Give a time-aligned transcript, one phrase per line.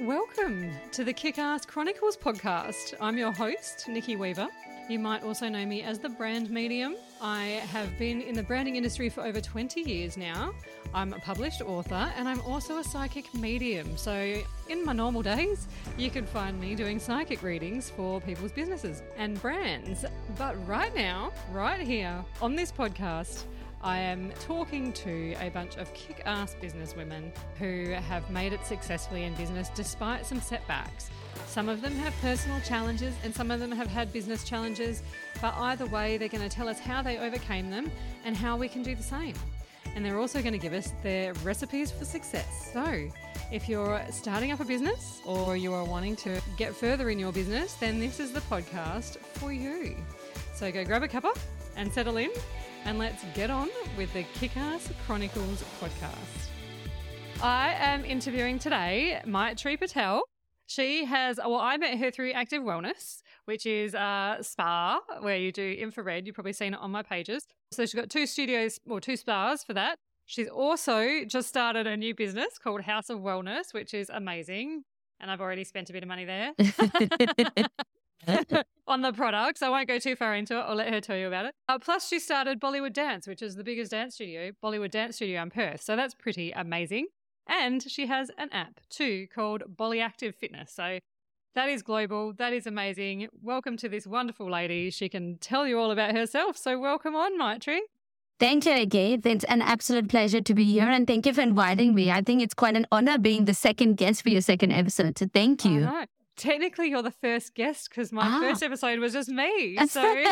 [0.00, 2.94] Welcome to the Kick Ass Chronicles podcast.
[3.00, 4.48] I'm your host, Nikki Weaver.
[4.88, 6.96] You might also know me as the brand medium.
[7.20, 10.52] I have been in the branding industry for over 20 years now.
[10.92, 13.96] I'm a published author and I'm also a psychic medium.
[13.96, 19.02] So, in my normal days, you can find me doing psychic readings for people's businesses
[19.16, 20.04] and brands.
[20.36, 23.44] But right now, right here on this podcast,
[23.84, 28.64] I am talking to a bunch of kick ass business women who have made it
[28.64, 31.10] successfully in business despite some setbacks.
[31.46, 35.02] Some of them have personal challenges and some of them have had business challenges,
[35.40, 37.90] but either way, they're going to tell us how they overcame them
[38.24, 39.34] and how we can do the same.
[39.96, 42.70] And they're also going to give us their recipes for success.
[42.72, 43.10] So,
[43.50, 47.32] if you're starting up a business or you are wanting to get further in your
[47.32, 49.96] business, then this is the podcast for you.
[50.54, 51.36] So, go grab a cuppa
[51.76, 52.30] and settle in,
[52.84, 56.48] and let's get on with the Kickass Chronicles podcast.
[57.42, 60.22] I am interviewing today Maitri Patel.
[60.66, 65.52] She has, well, I met her through Active Wellness, which is a spa where you
[65.52, 66.26] do infrared.
[66.26, 67.46] You've probably seen it on my pages.
[67.72, 69.98] So she's got two studios or two spas for that.
[70.24, 74.84] She's also just started a new business called House of Wellness, which is amazing.
[75.20, 76.52] And I've already spent a bit of money there
[78.86, 79.62] on the products.
[79.62, 80.62] I won't go too far into it.
[80.62, 81.54] I'll let her tell you about it.
[81.68, 85.42] Uh, plus, she started Bollywood Dance, which is the biggest dance studio, Bollywood Dance Studio
[85.42, 85.82] in Perth.
[85.82, 87.06] So that's pretty amazing.
[87.46, 90.72] And she has an app too called Bolly Active Fitness.
[90.72, 90.98] So
[91.54, 92.32] that is global.
[92.32, 93.28] That is amazing.
[93.42, 94.90] Welcome to this wonderful lady.
[94.90, 96.56] She can tell you all about herself.
[96.56, 97.80] So welcome on, Maitri.
[98.38, 99.20] Thank you, Nikki.
[99.22, 102.10] It's an absolute pleasure to be here and thank you for inviting me.
[102.10, 105.18] I think it's quite an honor being the second guest for your second episode.
[105.18, 105.88] So thank you.
[106.36, 108.40] Technically, you're the first guest because my ah.
[108.40, 109.76] first episode was just me.
[109.86, 110.02] So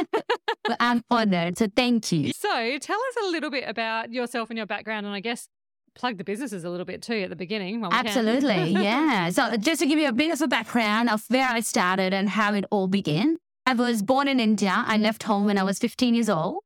[0.68, 1.58] well, I'm honored.
[1.58, 2.32] So thank you.
[2.32, 5.48] So tell us a little bit about yourself and your background, and I guess
[5.94, 7.84] plug the businesses a little bit too at the beginning.
[7.90, 9.30] Absolutely, yeah.
[9.30, 12.28] So just to give you a bit of a background of where I started and
[12.30, 13.36] how it all began.
[13.66, 14.84] I was born in India.
[14.86, 16.62] I left home when I was 15 years old,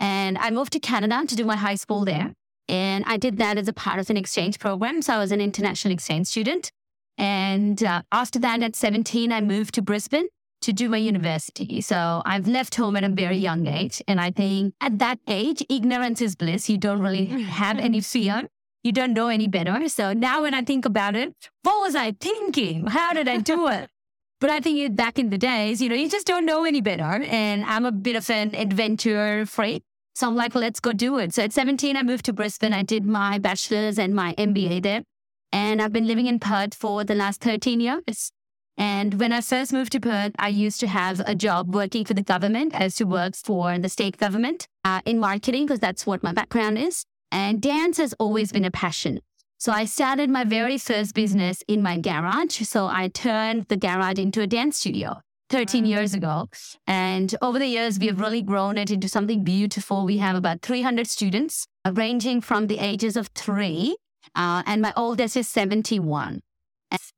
[0.00, 2.32] and I moved to Canada to do my high school there.
[2.68, 5.02] And I did that as a part of an exchange program.
[5.02, 6.72] So I was an international exchange student.
[7.18, 10.28] And uh, after that, at 17, I moved to Brisbane
[10.62, 11.80] to do my university.
[11.80, 14.00] So I've left home at a very young age.
[14.08, 16.70] And I think at that age, ignorance is bliss.
[16.70, 18.48] You don't really have any fear.
[18.82, 19.88] You don't know any better.
[19.88, 22.86] So now when I think about it, what was I thinking?
[22.86, 23.88] How did I do it?
[24.40, 27.22] But I think back in the days, you know, you just don't know any better.
[27.22, 29.84] And I'm a bit of an adventure freak.
[30.14, 31.32] So I'm like, let's go do it.
[31.32, 32.72] So at 17, I moved to Brisbane.
[32.72, 35.04] I did my bachelor's and my MBA there.
[35.52, 38.32] And I've been living in Perth for the last 13 years.
[38.78, 42.14] And when I first moved to Perth, I used to have a job working for
[42.14, 42.74] the government.
[42.74, 46.32] I used to work for the state government uh, in marketing because that's what my
[46.32, 47.04] background is.
[47.30, 49.20] And dance has always been a passion.
[49.58, 52.62] So I started my very first business in my garage.
[52.62, 55.20] So I turned the garage into a dance studio
[55.50, 56.48] 13 years ago.
[56.86, 60.04] And over the years, we have really grown it into something beautiful.
[60.04, 63.96] We have about 300 students uh, ranging from the ages of three
[64.34, 66.40] uh, and my oldest is 71.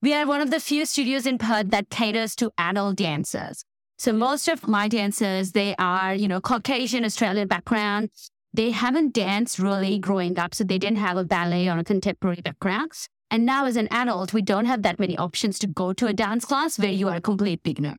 [0.03, 3.65] We are one of the few studios in Perth that caters to adult dancers.
[3.99, 8.11] So most of my dancers, they are, you know, Caucasian Australian background.
[8.53, 12.41] They haven't danced really growing up, so they didn't have a ballet or a contemporary
[12.41, 12.93] background.
[13.31, 16.13] And now as an adult, we don't have that many options to go to a
[16.13, 17.97] dance class where you are a complete beginner.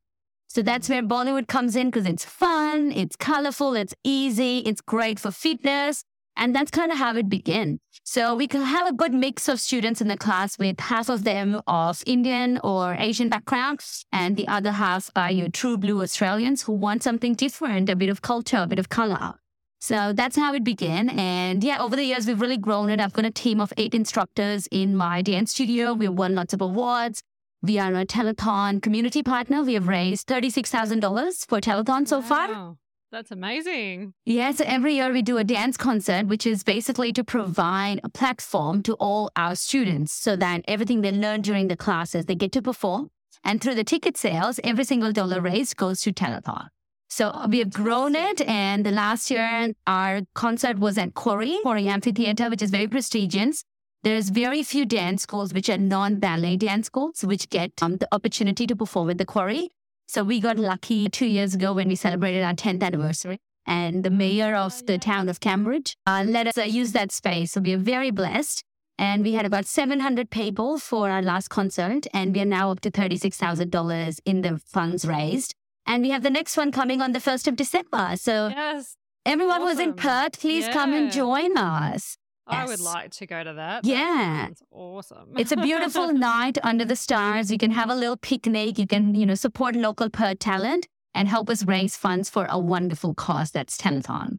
[0.47, 5.19] So that's where Bollywood comes in because it's fun, it's colorful, it's easy, it's great
[5.19, 6.05] for fitness,
[6.37, 7.79] and that's kind of how it began.
[8.03, 11.61] So we have a good mix of students in the class with half of them
[11.65, 16.73] of Indian or Asian backgrounds and the other half are your true blue Australians who
[16.73, 19.33] want something different, a bit of culture, a bit of color.
[19.79, 21.09] So that's how it began.
[21.09, 22.99] And yeah, over the years, we've really grown it.
[22.99, 25.93] I've got a team of eight instructors in my dance studio.
[25.93, 27.21] We've won lots of awards.
[27.61, 29.63] We are a telethon community partner.
[29.63, 32.25] We have raised $36,000 for telethon so wow.
[32.25, 32.75] far.
[33.15, 34.13] That's amazing.
[34.25, 38.83] Yes, every year we do a dance concert, which is basically to provide a platform
[38.83, 42.61] to all our students so that everything they learn during the classes, they get to
[42.61, 43.07] perform.
[43.41, 46.67] And through the ticket sales, every single dollar raised goes to Telethon.
[47.07, 48.41] So oh, we have grown it.
[48.41, 53.63] And the last year, our concert was at Quarry, Quarry Amphitheatre, which is very prestigious.
[54.03, 58.67] There's very few dance schools which are non-ballet dance schools, which get um, the opportunity
[58.67, 59.69] to perform at the Quarry.
[60.07, 63.39] So we got lucky two years ago when we celebrated our 10th anniversary.
[63.65, 67.53] And the mayor of the town of Cambridge uh, let us uh, use that space.
[67.53, 68.63] So we are very blessed.
[68.97, 72.05] And we had about 700 people for our last concert.
[72.13, 75.53] And we are now up to $36,000 in the funds raised.
[75.85, 78.15] And we have the next one coming on the 1st of December.
[78.15, 78.95] So yes.
[79.25, 79.65] everyone awesome.
[79.65, 80.39] was in Perth.
[80.39, 80.73] Please yeah.
[80.73, 82.17] come and join us.
[82.47, 83.85] I would like to go to that.
[83.85, 84.45] Yeah.
[84.45, 85.33] sounds awesome.
[85.37, 87.51] It's a beautiful night under the stars.
[87.51, 88.77] You can have a little picnic.
[88.77, 92.59] You can, you know, support local per talent and help us raise funds for a
[92.59, 94.37] wonderful cause that's telethon.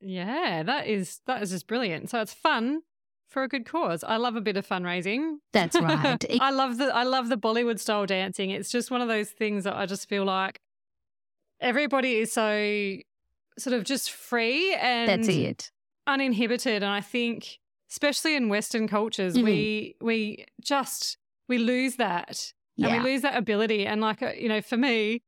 [0.00, 2.10] yeah, that is that is just brilliant.
[2.10, 2.82] So it's fun
[3.28, 4.04] for a good cause.
[4.04, 5.38] I love a bit of fundraising.
[5.52, 6.24] That's right.
[6.30, 8.50] It- I love the I love the Bollywood style dancing.
[8.50, 10.60] It's just one of those things that I just feel like
[11.60, 12.96] everybody is so
[13.58, 15.70] sort of just free and that's it.
[16.08, 16.82] Uninhibited.
[16.82, 17.58] And I think,
[17.90, 19.44] especially in Western cultures, Mhm.
[19.44, 21.16] we we just
[21.48, 23.86] we lose that and we lose that ability.
[23.86, 25.22] And like uh, you know, for me.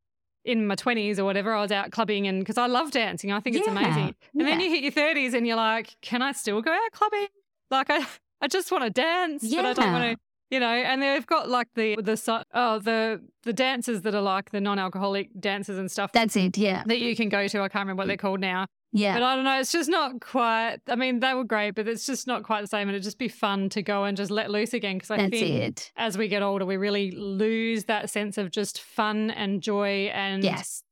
[0.47, 3.41] In my 20s or whatever, I was out clubbing and because I love dancing, I
[3.41, 4.15] think it's amazing.
[4.33, 7.27] And then you hit your 30s and you're like, can I still go out clubbing?
[7.71, 8.07] Like, I,
[8.41, 10.15] I just want to dance, but I don't want Yeah.
[10.15, 10.67] to, you know.
[10.73, 15.29] And they've got like the the oh the the dancers that are like the non-alcoholic
[15.39, 16.57] dancers and stuff That's it.
[16.57, 16.85] Yeah.
[16.87, 17.59] that you can go to.
[17.61, 19.15] I can't remember what they're called now, Yeah.
[19.15, 19.61] but I don't know.
[19.61, 20.79] It's just not quite.
[20.89, 22.89] I mean, they were great, but it's just not quite the same.
[22.89, 25.31] And it'd just be fun to go and just let loose again because I That's
[25.31, 25.93] think it.
[25.97, 30.43] as we get older, we really lose that sense of just fun and joy and
[30.43, 30.83] Yes.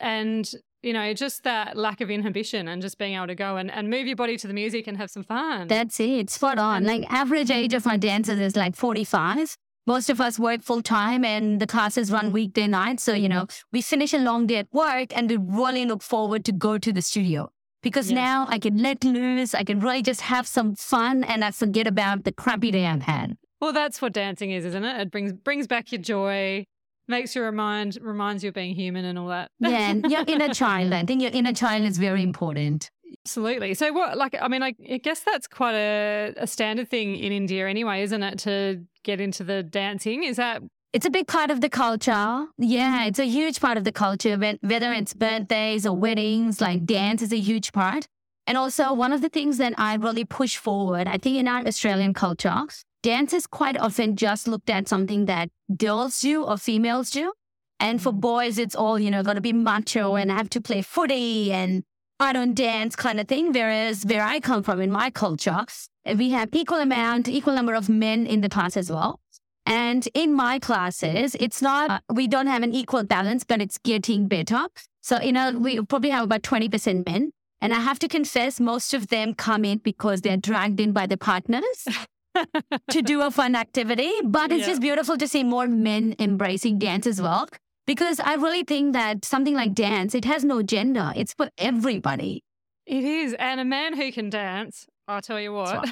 [0.00, 0.50] and
[0.82, 3.90] you know just that lack of inhibition and just being able to go and, and
[3.90, 5.68] move your body to the music and have some fun.
[5.68, 6.30] That's it.
[6.30, 6.84] Spot on.
[6.84, 9.56] Like average age of my dancers is like 45.
[9.88, 12.34] Most of us work full time and the classes run mm-hmm.
[12.34, 13.02] weekday nights.
[13.02, 13.68] So, you know, mm-hmm.
[13.72, 16.92] we finish a long day at work and we really look forward to go to
[16.92, 17.50] the studio
[17.82, 18.16] because Yeah.
[18.16, 19.54] now I can let loose.
[19.54, 23.02] I can really just have some fun and I forget about the crappy day I've
[23.02, 23.38] had.
[23.62, 25.00] well, that's what dancing is, isn't it?
[25.00, 26.64] It brings brings back your joy,
[27.08, 29.50] makes you remind reminds you of being human and all that.
[29.58, 29.90] Yeah.
[29.90, 32.90] And your inner child, I think your inner child is very important.
[33.24, 33.74] Absolutely.
[33.74, 37.32] So what like I mean I, I guess that's quite a, a standard thing in
[37.32, 38.38] India anyway, isn't it?
[38.40, 40.24] To get into the dancing.
[40.24, 40.62] Is that
[40.92, 42.46] It's a big part of the culture.
[42.58, 43.08] Yeah, mm-hmm.
[43.08, 44.36] it's a huge part of the culture.
[44.36, 48.08] when- Whether it's birthdays or weddings, like dance is a huge part.
[48.46, 51.66] And also, one of the things that I really push forward, I think in our
[51.66, 52.62] Australian culture,
[53.02, 57.32] dance is quite often just looked at something that girls do or females do.
[57.78, 58.20] And for mm-hmm.
[58.20, 61.84] boys, it's all, you know, got to be macho and have to play footy and
[62.20, 63.52] I don't dance kind of thing.
[63.52, 65.64] Whereas where I come from in my culture,
[66.16, 69.20] we have equal amount, equal number of men in the class as well.
[69.66, 74.26] And in my classes, it's not, we don't have an equal balance, but it's getting
[74.26, 74.66] better.
[75.02, 77.32] So, you know, we probably have about 20% men.
[77.60, 81.06] And I have to confess, most of them come in because they're dragged in by
[81.06, 81.86] the partners
[82.90, 84.10] to do a fun activity.
[84.24, 84.66] But it's Yeah.
[84.68, 87.48] just beautiful to see more men embracing dance as well.
[87.88, 91.10] Because I really think that something like dance, it has no gender.
[91.16, 92.44] It's for everybody.
[92.84, 93.34] it is?
[93.38, 95.88] And a man who can dance, I'll tell you what.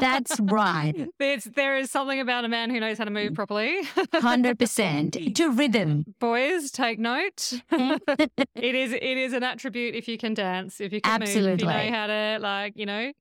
[0.00, 1.06] That's right.
[1.18, 3.82] There's, there is something about a man who knows how to move properly.
[3.84, 6.06] 100% to rhythm.
[6.18, 7.52] Boys, take note.
[7.70, 11.34] it is it is an attribute if you can dance, if you can move, if
[11.34, 11.66] you Absolutely.
[11.66, 13.12] know how to like, you know.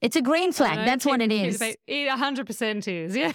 [0.00, 0.76] It's a green flag.
[0.78, 1.62] know, That's what keep- it is.
[1.88, 3.32] It hundred percent is, yeah.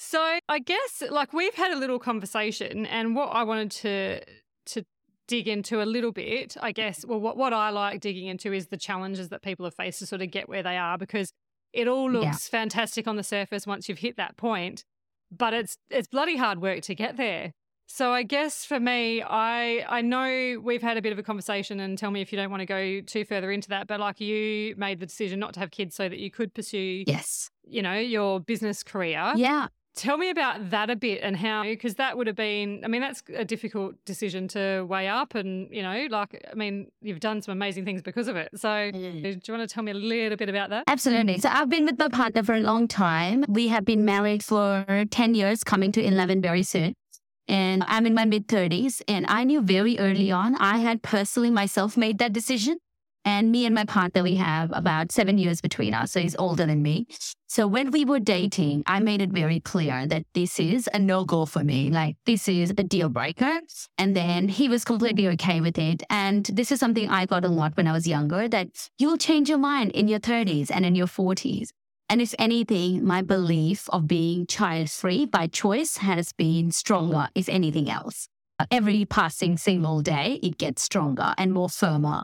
[0.00, 4.20] So I guess like we've had a little conversation, and what I wanted to
[4.66, 4.84] to
[5.26, 7.04] dig into a little bit, I guess.
[7.04, 10.06] Well, what what I like digging into is the challenges that people have faced to
[10.06, 11.32] sort of get where they are, because
[11.72, 12.20] it all Yeah.
[12.20, 14.84] looks fantastic on the surface once you've hit that point,
[15.36, 17.50] but it's it's bloody hard work to get there.
[17.90, 21.80] So I guess for me, I I know we've had a bit of a conversation,
[21.80, 23.88] and tell me if you don't want to go too further into that.
[23.88, 27.02] But like you made the decision not to have kids so that you could pursue,
[27.04, 27.50] yes.
[27.64, 29.32] you know, your business career.
[29.34, 29.66] Yeah.
[29.98, 33.00] Tell me about that a bit and how, because that would have been, I mean,
[33.00, 35.34] that's a difficult decision to weigh up.
[35.34, 38.48] And, you know, like, I mean, you've done some amazing things because of it.
[38.54, 39.22] So, mm.
[39.22, 40.84] do you want to tell me a little bit about that?
[40.86, 41.40] Absolutely.
[41.40, 43.44] So I've been with my partner for a long time.
[43.48, 46.94] We have been married for 10 years, coming to 11 very soon.
[47.48, 49.02] And I'm in my mid 30s.
[49.08, 52.78] And I knew very early on, I had personally myself made that decision.
[53.28, 56.12] And me and my partner, we have about seven years between us.
[56.12, 57.06] So he's older than me.
[57.46, 61.26] So when we were dating, I made it very clear that this is a no
[61.26, 61.90] go for me.
[61.90, 63.60] Like, this is a deal breaker.
[63.98, 66.02] And then he was completely okay with it.
[66.08, 69.50] And this is something I got a lot when I was younger that you'll change
[69.50, 71.68] your mind in your 30s and in your 40s.
[72.08, 77.50] And if anything, my belief of being child free by choice has been stronger, if
[77.50, 78.26] anything else.
[78.70, 82.22] Every passing single day, it gets stronger and more firmer.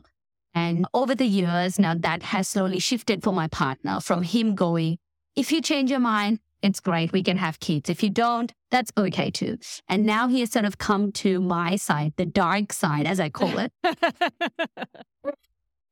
[0.54, 4.98] And over the years, now that has slowly shifted for my partner from him going,
[5.34, 7.12] if you change your mind, it's great.
[7.12, 7.90] We can have kids.
[7.90, 9.58] If you don't, that's okay too.
[9.88, 13.28] And now he has sort of come to my side, the dark side, as I
[13.28, 13.72] call it.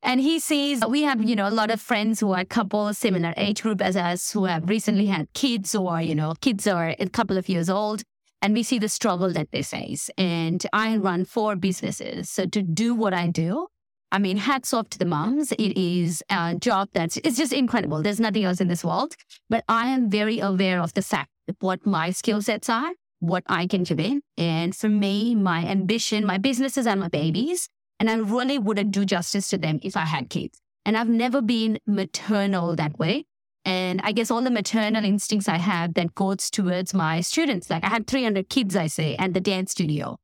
[0.04, 3.33] And he sees we have, you know, a lot of friends who are couples, similar
[3.37, 7.09] age group as us, who have recently had kids or, you know, kids are a
[7.09, 8.02] couple of years old.
[8.40, 10.11] And we see the struggle that they face.
[10.19, 12.28] And I run four businesses.
[12.28, 13.69] So to do what I do,
[14.12, 15.52] I mean, hats off to the moms.
[15.52, 18.02] It is a job that's, it's just incredible.
[18.02, 19.16] There's nothing else in this world.
[19.49, 22.90] But I am very aware of the fact what my skill sets are,
[23.21, 24.21] what I can give in.
[24.37, 27.71] And for me, my ambition, my businesses are my babies.
[27.99, 30.61] And I really wouldn't do justice to them if I had kids.
[30.85, 33.25] And I've never been maternal that way.
[33.64, 37.71] And I guess all the maternal instincts I have that goes towards my students.
[37.71, 40.19] Like I had 300 kids, I say, at the dance studio.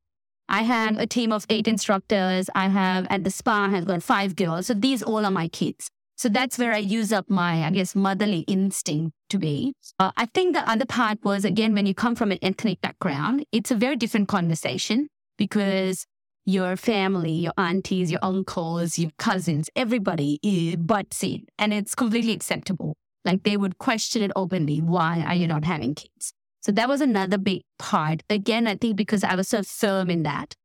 [0.49, 2.49] I have a team of eight instructors.
[2.55, 4.67] I have at the spa, I have got five girls.
[4.67, 5.89] So these all are my kids.
[6.17, 9.73] So that's where I use up my, I guess, motherly instinct to be.
[9.99, 13.45] Uh, I think the other part was, again, when you come from an ethnic background,
[13.53, 16.05] it's a very different conversation because
[16.45, 20.39] your family, your aunties, your uncles, your cousins, everybody
[20.77, 22.95] butts in and it's completely acceptable.
[23.23, 24.81] Like they would question it openly.
[24.81, 26.33] Why are you not having kids?
[26.61, 28.23] So that was another big part.
[28.29, 30.55] Again, I think because I was so firm in that,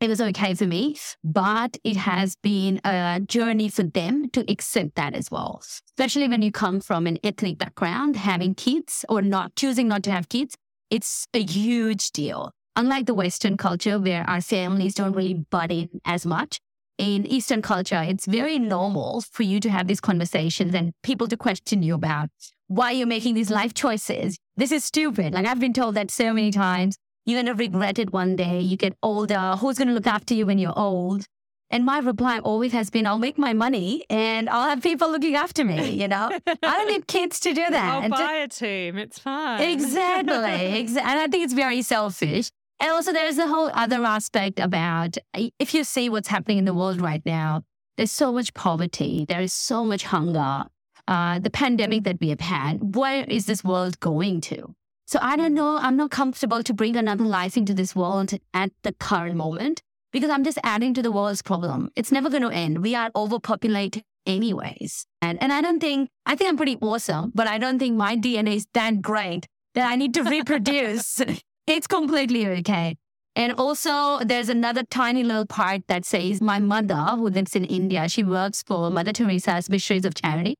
[0.00, 4.94] it was okay for me, but it has been a journey for them to accept
[4.94, 5.60] that as well.
[5.60, 10.12] Especially when you come from an ethnic background, having kids or not choosing not to
[10.12, 10.54] have kids,
[10.90, 12.52] it's a huge deal.
[12.76, 16.60] Unlike the Western culture where our families don't really butt in as much,
[16.96, 21.36] in Eastern culture, it's very normal for you to have these conversations and people to
[21.36, 22.28] question you about
[22.66, 24.38] why you're making these life choices.
[24.58, 25.34] This is stupid.
[25.34, 26.98] Like I've been told that so many times.
[27.24, 28.58] You're going to regret it one day.
[28.60, 29.54] You get older.
[29.60, 31.26] Who's going to look after you when you're old?
[31.70, 35.36] And my reply always has been, I'll make my money and I'll have people looking
[35.36, 36.30] after me, you know?
[36.46, 38.02] I don't need kids to do that.
[38.02, 38.96] I'll buy a team.
[38.98, 39.60] It's fine.
[39.60, 40.32] Exactly.
[40.34, 42.50] Exa- and I think it's very selfish.
[42.80, 45.18] And also, there's a whole other aspect about
[45.58, 47.62] if you see what's happening in the world right now,
[47.96, 50.64] there's so much poverty, there is so much hunger.
[51.08, 54.74] Uh, the pandemic that we have had, where is this world going to?
[55.06, 55.78] So I don't know.
[55.78, 59.80] I'm not comfortable to bring another life into this world at the current moment
[60.12, 61.90] because I'm just adding to the world's problem.
[61.96, 62.82] It's never going to end.
[62.82, 65.06] We are overpopulated anyways.
[65.22, 68.14] And, and I don't think, I think I'm pretty awesome, but I don't think my
[68.14, 71.22] DNA is that great that I need to reproduce
[71.66, 72.96] it's completely okay.
[73.34, 78.10] And also, there's another tiny little part that says my mother, who lives in India,
[78.10, 80.56] she works for Mother Teresa's Missionaries of Charity,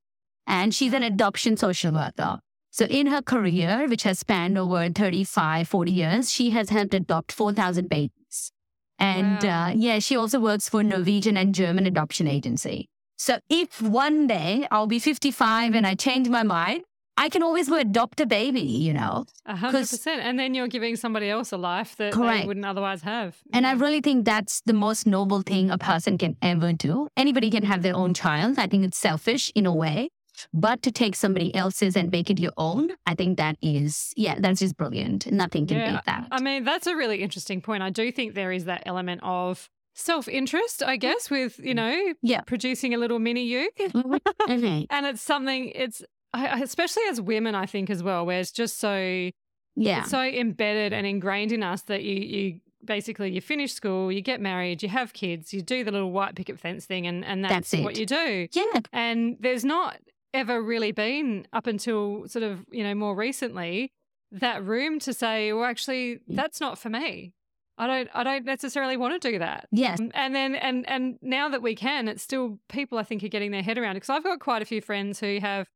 [0.48, 2.40] and she's an adoption social worker.
[2.70, 7.32] So, in her career, which has spanned over 35, 40 years, she has helped adopt
[7.32, 8.52] 4,000 babies.
[8.98, 9.66] And wow.
[9.66, 12.88] uh, yeah, she also works for Norwegian and German adoption agency.
[13.16, 16.82] So, if one day I'll be 55 and I change my mind,
[17.16, 19.24] I can always go adopt a baby, you know.
[19.44, 20.22] A hundred percent.
[20.22, 22.42] And then you're giving somebody else a life that correct.
[22.42, 23.36] they wouldn't otherwise have.
[23.52, 27.08] And I really think that's the most noble thing a person can ever do.
[27.16, 28.56] Anybody can have their own child.
[28.56, 30.10] I think it's selfish in a way.
[30.52, 34.36] But to take somebody else's and make it your own, I think that is, yeah,
[34.38, 35.30] that's just brilliant.
[35.30, 36.28] Nothing can yeah, beat that.
[36.30, 37.82] I mean, that's a really interesting point.
[37.82, 42.14] I do think there is that element of self interest, I guess, with, you know,
[42.22, 42.42] yeah.
[42.42, 43.70] producing a little mini you.
[43.78, 44.84] Mm-hmm.
[44.90, 46.02] and it's something, it's
[46.32, 49.30] I, especially as women, I think as well, where it's just so
[49.76, 54.20] yeah so embedded and ingrained in us that you you basically you finish school, you
[54.20, 57.44] get married, you have kids, you do the little white picket fence thing, and and
[57.44, 58.48] that's, that's what you do.
[58.52, 59.98] Yeah, and there's not
[60.34, 63.92] ever really been up until sort of you know more recently
[64.32, 67.32] that room to say, well, actually, that's not for me.
[67.78, 69.68] I don't I don't necessarily want to do that.
[69.70, 70.00] Yes.
[70.14, 73.52] And then and and now that we can, it's still people I think are getting
[73.52, 75.68] their head around it because I've got quite a few friends who have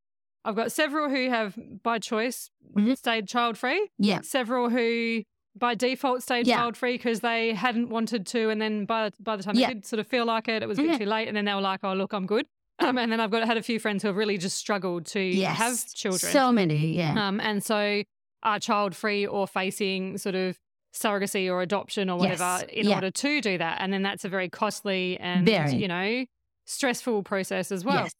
[0.43, 2.93] I've got several who have by choice mm-hmm.
[2.95, 3.89] stayed child free.
[3.97, 4.19] Yeah.
[4.21, 5.23] Several who
[5.55, 6.57] by default stayed yeah.
[6.57, 9.67] child free because they hadn't wanted to, and then by by the time yeah.
[9.67, 11.03] they did sort of feel like it, it was a bit mm-hmm.
[11.03, 12.47] too late, and then they were like, "Oh, look, I'm good."
[12.79, 15.19] Um, and then I've got had a few friends who have really just struggled to
[15.21, 15.57] yes.
[15.57, 16.31] have children.
[16.31, 17.27] So many, yeah.
[17.27, 18.03] Um, and so
[18.41, 20.57] are child free or facing sort of
[20.93, 22.65] surrogacy or adoption or whatever yes.
[22.71, 22.95] in yeah.
[22.95, 25.75] order to do that, and then that's a very costly and very.
[25.75, 26.25] you know
[26.65, 28.03] stressful process as well.
[28.03, 28.13] Yes.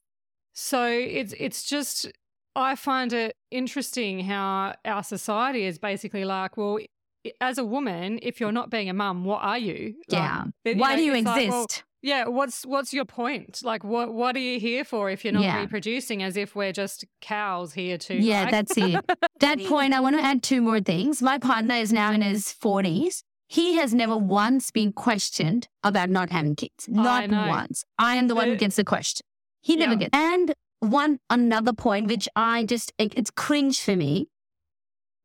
[0.53, 2.12] So it's it's just
[2.55, 6.79] I find it interesting how our society is basically like, well,
[7.41, 9.95] as a woman, if you're not being a mum, what are you?
[10.07, 10.45] Yeah.
[10.63, 11.38] Why know, do you exist?
[11.38, 11.67] Like, well,
[12.03, 13.62] yeah, what's what's your point?
[13.63, 15.62] Like, what what are you here for if you're not yeah.
[15.62, 16.22] reproducing?
[16.22, 18.15] As if we're just cows here to.
[18.15, 19.03] Yeah, that's it.
[19.39, 21.22] that point, I want to add two more things.
[21.22, 23.24] My partner is now in his forties.
[23.48, 26.89] He has never once been questioned about not having kids.
[26.89, 27.86] Not once.
[27.98, 29.25] I am the one who gets the question.
[29.62, 30.00] He never yeah.
[30.00, 30.10] gets.
[30.13, 34.27] And one another point, which I just, it's cringe for me.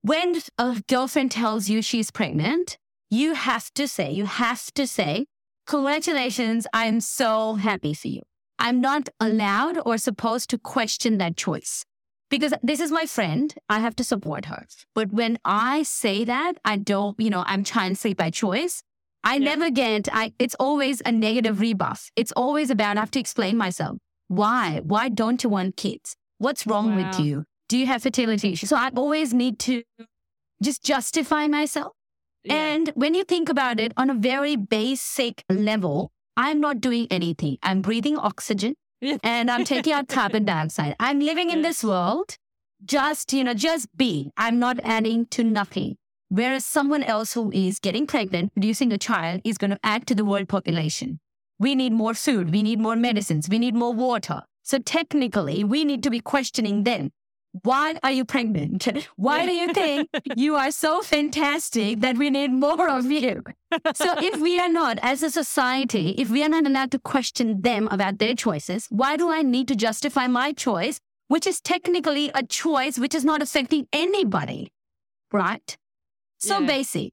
[0.03, 2.77] When a girlfriend tells you she's pregnant,
[3.11, 5.27] you have to say, you have to say,
[5.69, 8.23] congratulations, I'm so happy for you.
[8.59, 11.85] I'm not allowed or supposed to question that choice
[12.31, 13.55] because this is my friend.
[13.69, 14.67] I have to support her.
[14.95, 18.83] But when I say that, I don't, you know, I'm trying to say by choice.
[19.23, 19.51] I Yeah.
[19.51, 22.11] never get, I, it's always a negative rebuff.
[22.17, 23.99] It's always about, I have to explain myself.
[24.29, 24.81] Why?
[24.83, 26.17] Why don't you want kids?
[26.39, 27.45] What's wrong with you?
[27.69, 28.71] Do you have fertility issues?
[28.71, 29.83] So I always need to
[30.63, 31.93] just justify myself.
[32.45, 32.55] Yeah.
[32.55, 37.59] And when you think about it on a very basic level, I'm not doing anything.
[37.63, 39.19] I'm breathing oxygen Yeah.
[39.23, 40.95] and I'm taking out carbon dioxide.
[41.01, 42.37] I'm living in this world
[42.85, 44.31] just, you know, just being.
[44.37, 45.97] I'm not adding to nothing.
[46.29, 50.15] Whereas someone else who is getting pregnant, producing a child, is going to add to
[50.15, 51.21] the world population.
[51.59, 52.53] We need more food.
[52.53, 53.49] We need more medicines.
[53.49, 54.43] We need more water.
[54.63, 57.11] So technically, we need to be questioning them.
[57.63, 58.89] Why are you pregnant?
[59.17, 63.43] Why do you think you are so fantastic that we need more of you?
[63.95, 67.63] So if we are not, as a society, if we are not allowed to question
[67.63, 72.31] them about their choices, why do I need to justify my choice, which is technically
[72.35, 74.73] a choice which is not affecting anybody?
[75.33, 75.77] Right?
[76.39, 76.67] So Yeah.
[76.67, 77.13] basic.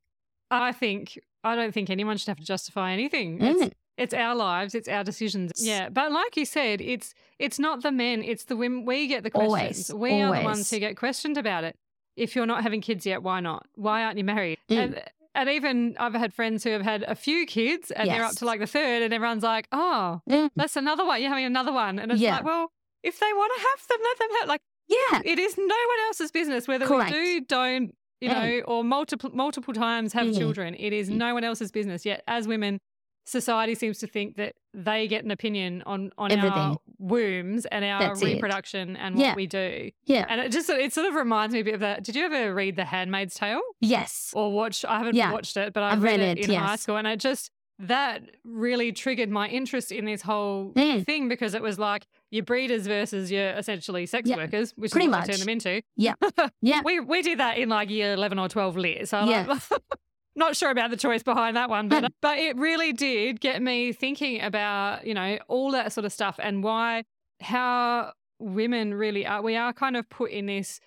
[0.52, 3.40] I think I don't think anyone should have to justify anything.
[3.40, 3.62] Mm.
[3.68, 5.52] It's, it's our lives, it's our decisions.
[5.58, 8.86] Yeah, but like you said, it's it's not the men, it's the women.
[8.86, 9.90] We get the questions.
[9.90, 11.76] Always, we are the ones who get questioned about it.
[12.16, 13.66] If you're not having kids yet, why not?
[13.76, 14.58] Why aren't you married?
[14.70, 14.78] Mm.
[14.78, 15.04] And,
[15.36, 18.46] and even I've had friends who have had a few kids and they're up to
[18.46, 20.50] like the third, and everyone's like, "Oh, Mm.
[20.56, 21.20] that's another one.
[21.22, 22.36] You're having another one," and it's Yeah.
[22.38, 22.72] like, well,
[23.04, 24.48] if they want to have them, let them have.
[24.50, 25.22] Like Yeah.
[25.26, 27.12] it is no one else's business whether Correct.
[27.12, 28.34] we do, don't, you Mm.
[28.34, 30.38] know, or multiple multiple times have Mm.
[30.38, 30.76] children.
[30.80, 32.06] It is no one else's business.
[32.06, 32.80] Yet, as women,
[33.26, 38.00] society seems to think that they get an opinion on on our wombs and our
[38.00, 38.26] That's it.
[38.36, 39.28] reproduction and Yeah.
[39.30, 39.92] what we do.
[40.06, 40.26] Yeah.
[40.30, 42.04] And it just it sort of reminds me a bit of that.
[42.04, 44.32] Did you ever read The Handmaid's Tale Yes.
[44.36, 44.86] or watch?
[44.86, 45.32] I haven't Yeah.
[45.32, 47.52] watched it, but I I've read, read it it, in high school, and it just
[47.78, 51.06] that really triggered my interest in this whole Mm.
[51.06, 55.08] thing because it was like your breeders versus your essentially sex Yeah, workers, which pretty
[55.08, 55.28] is what I much.
[55.30, 55.82] turned them into.
[55.98, 56.14] Yeah.
[56.62, 56.82] Yeah.
[56.86, 59.10] We we did that in like year eleven or twelve lit.
[59.10, 59.48] So like,
[60.36, 63.94] not sure about the choice behind that one, but but it really did get me
[63.94, 67.04] thinking about you know all that sort of stuff and why
[67.42, 69.42] how women really are.
[69.42, 70.80] We are kind of put in this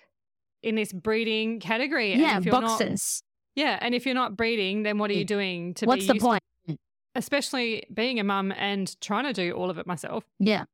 [0.61, 2.15] in this breeding category.
[2.15, 2.37] Yeah.
[2.37, 2.81] if you're not-
[3.55, 5.27] yeah, and if you're not breeding, then what are you mm.
[5.27, 6.41] doing to What's the point?
[7.15, 10.23] Especially being a mum and trying to do all of it myself.
[10.39, 10.65] Yeah.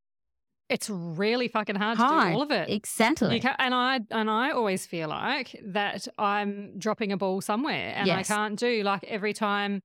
[0.68, 2.68] It's really fucking hard, to do all of it.
[2.70, 3.40] Exactly.
[3.58, 8.22] And I and I always feel like that I'm dropping a ball somewhere, and I
[8.22, 9.82] can't do like every time.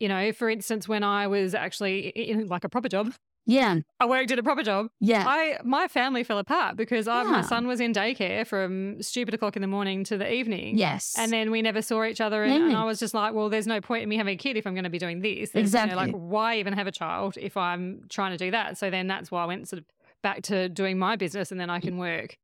[0.00, 3.12] You know, for instance, when I was actually in like a proper job,
[3.46, 3.80] Yeah.
[3.98, 4.90] I worked at a proper job.
[5.00, 5.24] Yeah.
[5.26, 9.56] I my family fell apart because I, my son was in daycare from stupid o'clock
[9.56, 10.78] in the morning to the evening.
[10.78, 11.16] yes.
[11.18, 12.44] And then we never saw each other.
[12.44, 12.76] And, and.
[12.76, 14.74] I was just like, well, there's no point in me having a kid if I'm
[14.74, 15.50] going to be doing this.
[15.50, 15.96] There's, you know, Exactly.
[15.96, 18.78] like, why even have a child if I'm trying to do that?
[18.78, 19.86] So then that's why I went sort of
[20.22, 22.36] back to doing my business and then I can work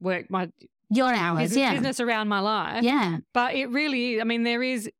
[0.00, 0.50] work my
[0.90, 1.40] Your hours.
[1.50, 1.72] business, Yeah.
[1.74, 2.82] business around my life.
[2.84, 3.18] Yeah.
[3.34, 4.90] But it really, I mean, there is.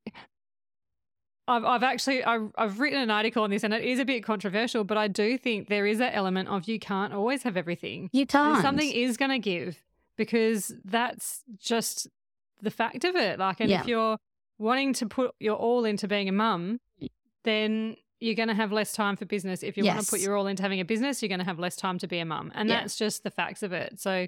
[1.47, 4.23] I've, I've actually I've, I've written an article on this and it is a bit
[4.23, 8.09] controversial, but I do think there is that element of you can't always have everything.
[8.13, 8.61] You can't.
[8.61, 9.81] Something is going to give
[10.15, 12.07] because that's just
[12.61, 13.39] the fact of it.
[13.39, 13.81] Like, and Yeah.
[13.81, 14.17] if you're
[14.59, 16.79] wanting to put your all into being a mum,
[17.45, 19.63] then you're going to have less time for business.
[19.63, 21.59] If you want to put your all into having a business, you're going to have
[21.59, 22.51] less time to be a mum.
[22.55, 22.81] And Yeah.
[22.81, 23.99] that's just the facts of it.
[23.99, 24.27] So,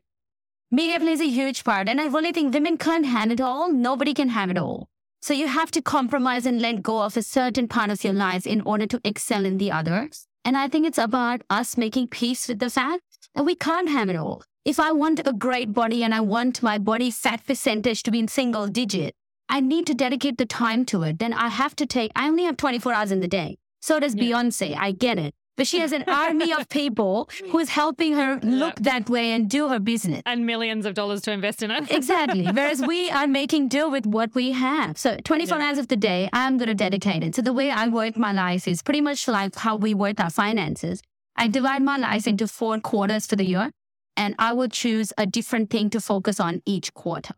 [0.74, 1.90] Media plays a huge part.
[1.90, 3.72] And I really think women can't have it all.
[3.72, 4.64] Nobody can have it mm.
[4.64, 4.88] all.
[5.22, 8.48] So you have to compromise and let go of a certain part of your life
[8.48, 10.28] in order to excel in the others.
[10.44, 13.04] And I think it's about us making peace with the fact
[13.36, 14.44] that we can't have it all.
[14.66, 18.20] If I want a great body and I want my body fat percentage to be
[18.20, 19.14] in single digit,
[19.50, 21.20] I need to dedicate the time to it.
[21.20, 23.58] Then I have to take, I only have 24 hours in the day.
[23.82, 24.24] So does Yeah.
[24.24, 24.76] Beyonce.
[24.78, 25.34] I get it.
[25.58, 29.68] But she has an army of people who's helping her look that way and do
[29.68, 30.22] her business.
[30.26, 31.92] and millions of dollars to invest in it.
[32.00, 32.46] Exactly.
[32.46, 34.98] Whereas we are making do with what we have.
[34.98, 35.66] So 24 Yeah.
[35.68, 37.36] hours of the day, I'm going to dedicate it.
[37.36, 40.30] So the way I work my life is pretty much like how we work our
[40.30, 41.02] finances.
[41.36, 43.72] I divide my life into four quarters for the year,
[44.18, 47.36] and I will choose a different thing to focus on each quarter.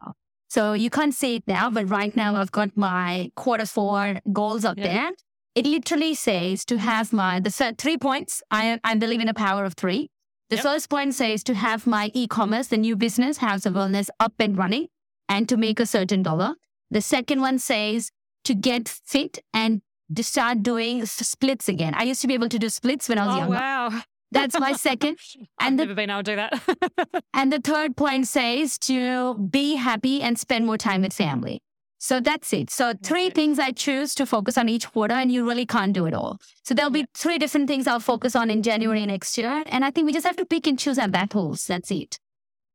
[0.49, 4.65] So you can't see it now, but right now I've got my quarter four goals
[4.65, 4.87] up Yeah.
[4.93, 5.11] there.
[5.55, 8.41] It literally says to have my the three points.
[8.51, 10.09] I I believe in a power of three.
[10.49, 10.63] The Yep.
[10.63, 14.57] first point says to have my e-commerce, the new business, House of Wellness, up and
[14.57, 14.87] running
[15.29, 16.55] and to make a certain dollar.
[16.91, 18.11] The second one says
[18.43, 19.81] to get fit and
[20.15, 21.93] to start doing splits again.
[21.95, 23.55] I used to be able to do splits when I was oh, younger.
[23.55, 24.01] wow.
[24.31, 25.17] That's my second.
[25.59, 27.23] I've And the never been able to do that.
[27.33, 31.61] and the third point says to be happy and spend more time with family.
[32.03, 32.69] So that's it.
[32.69, 36.05] So three things I choose to focus on each quarter, and you really can't do
[36.05, 36.37] it all.
[36.65, 39.63] So there'll be three different things I'll focus on in January next year.
[39.67, 41.65] And I think we just have to pick and choose our battles.
[41.65, 42.19] That's it.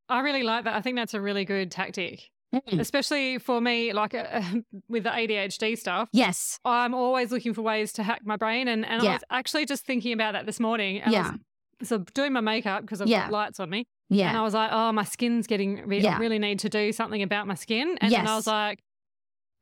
[0.08, 0.74] I really like that.
[0.74, 2.30] I think that's a really good tactic.
[2.54, 2.80] Mm.
[2.80, 4.40] especially for me, like uh,
[4.88, 6.08] with the ADHD stuff.
[6.14, 6.58] Yes.
[6.64, 8.66] I'm always looking for ways to hack my brain.
[8.68, 11.02] And, and I was actually just thinking about that this morning.
[11.06, 11.32] Yeah.
[11.80, 13.24] was, so doing my makeup because I've Yeah.
[13.24, 13.86] got lights on me.
[14.08, 14.30] Yeah.
[14.30, 16.16] And I was like, oh, my skin's getting, re- Yeah.
[16.16, 17.98] I really need to do something about my skin.
[18.00, 18.78] And then I was like,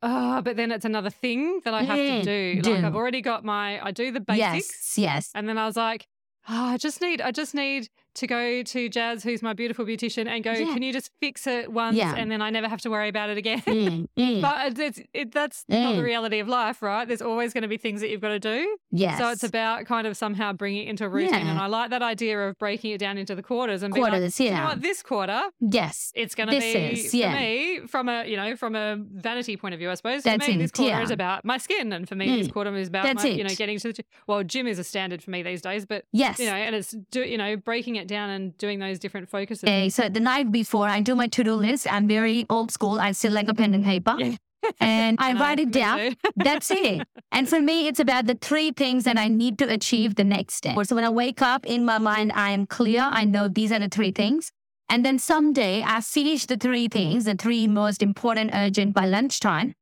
[0.01, 2.61] oh, but then it's another thing that I have to do.
[2.61, 2.73] do.
[2.75, 4.97] Like I've already got my, I do the basics.
[4.97, 4.97] Yes.
[4.97, 5.31] Yes.
[5.35, 6.07] And then I was like,
[6.49, 10.27] oh, I just need, I just need to go to Jazz, who's my beautiful beautician,
[10.27, 10.73] and go, Yeah.
[10.73, 11.95] can you just fix it once?
[11.97, 12.15] Yeah.
[12.15, 13.61] And then I never have to worry about it again.
[13.61, 14.41] Mm, mm.
[14.41, 16.03] But it's, it, that's not the Mm.
[16.03, 17.07] reality of life, right?
[17.07, 18.77] There's always going to be things that you've got to do.
[18.91, 19.17] yes.
[19.17, 21.47] So it's about kind of somehow bringing it into a routine.
[21.47, 24.11] And I like that idea of breaking it down into the quarters and being like,
[24.13, 24.39] quarters.
[24.39, 24.65] you know Yeah.
[24.69, 26.11] what, this quarter, Yes.
[26.15, 29.73] it's going to be is, for me from a, you know, from a vanity point
[29.73, 30.23] of view, I suppose.
[30.23, 31.01] For That's me, this it, quarter yeah.
[31.03, 31.93] is about my skin.
[31.93, 32.53] And for me, this Mm.
[32.53, 34.05] quarter is about my, you know, getting to the, gym.
[34.27, 36.39] well, gym is a standard for me these days, but Yes.
[36.39, 39.63] you know, and it's do you know breaking it down and doing those different focuses.
[39.63, 42.99] Okay, so the night before I do my to-do list, I'm very old school.
[42.99, 44.15] I still like a pen and paper.
[44.17, 44.35] Yeah.
[44.81, 46.15] And I No, write it down.
[46.35, 47.07] That's it.
[47.31, 50.61] And for me, it's about the three things that I need to achieve the next
[50.61, 50.75] day.
[50.83, 53.01] So when I wake up in my mind, I am clear.
[53.01, 54.51] I know these are the three things.
[54.89, 59.73] And then someday I finish the three things, the three most important, urgent by lunchtime.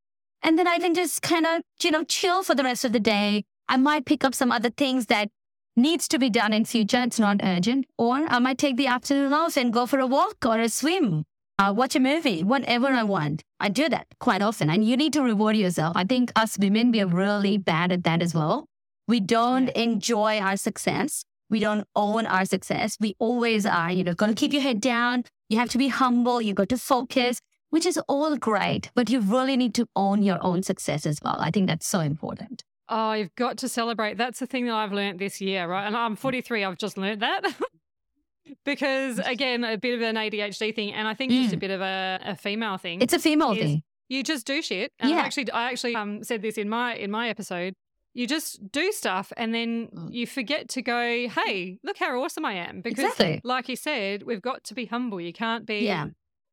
[0.44, 3.00] And then I can just kind of, you know, chill for the rest of the
[3.00, 3.44] day.
[3.70, 5.30] I might pick up some other things that
[5.76, 7.02] needs to be done in future.
[7.02, 7.86] It's not urgent.
[7.98, 11.26] Or I might take the afternoon off and go for a walk or a swim
[11.58, 13.44] uh, watch a movie, whatever I want.
[13.60, 14.70] I do that quite often.
[14.70, 15.96] And you need to reward yourself.
[15.96, 18.68] I think us women, we are really bad at that as well.
[19.08, 21.24] We don't enjoy our success.
[21.50, 22.98] We don't own our success.
[23.00, 25.24] We always are, you know, got to keep your head down.
[25.48, 26.42] You have to be humble.
[26.42, 30.40] You got to focus, which is all great, but you really need to own your
[30.44, 31.38] own success as well.
[31.40, 32.64] I think that's so important.
[32.88, 34.18] Oh, you've got to celebrate.
[34.18, 35.86] That's the thing that I've learned this year, right?
[35.88, 36.64] And I'm 43.
[36.64, 37.42] I've just learned that.
[38.64, 41.60] because again, a bit of an ADHD thing, and I think just a Mm.
[41.60, 43.02] bit of a, a female thing.
[43.02, 43.84] It's a female thing.
[44.08, 44.92] you just do shit.
[45.00, 45.24] And I Yeah.
[45.24, 47.74] actually, I actually um, said this in my in my episode.
[48.14, 50.14] You just do stuff, and then Mm.
[50.14, 53.42] you forget to go, "Hey, look how awesome I am!" Because, Exactly.
[53.44, 55.20] like you said, we've got to be humble.
[55.20, 56.08] You can't be, Yeah.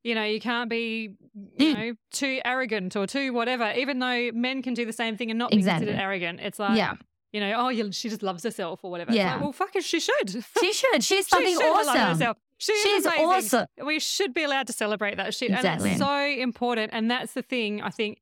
[0.05, 1.15] You know, you can't be,
[1.59, 1.75] you Mm.
[1.75, 3.73] know, too arrogant or too whatever.
[3.77, 6.77] Even though men can do the same thing and not be considered arrogant, it's like,
[6.77, 6.95] yeah.
[7.33, 9.13] you know, oh, you, she just loves herself or whatever.
[9.13, 9.35] Yeah.
[9.35, 10.31] like, well, fuck it, she should.
[10.61, 11.03] She should.
[11.05, 11.97] She's She something should awesome.
[11.97, 12.37] herself.
[12.59, 13.27] She She's amazing.
[13.27, 13.67] awesome.
[13.85, 15.49] We should be allowed to celebrate that shit.
[15.51, 15.91] And Exactly.
[15.91, 16.91] it's so important.
[16.93, 18.19] And that's the thing, I think,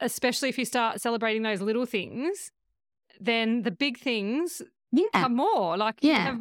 [0.00, 2.52] especially if you start celebrating those little things,
[3.20, 5.04] then the big things Yeah.
[5.12, 5.76] come more.
[5.76, 6.36] Like, you Yeah.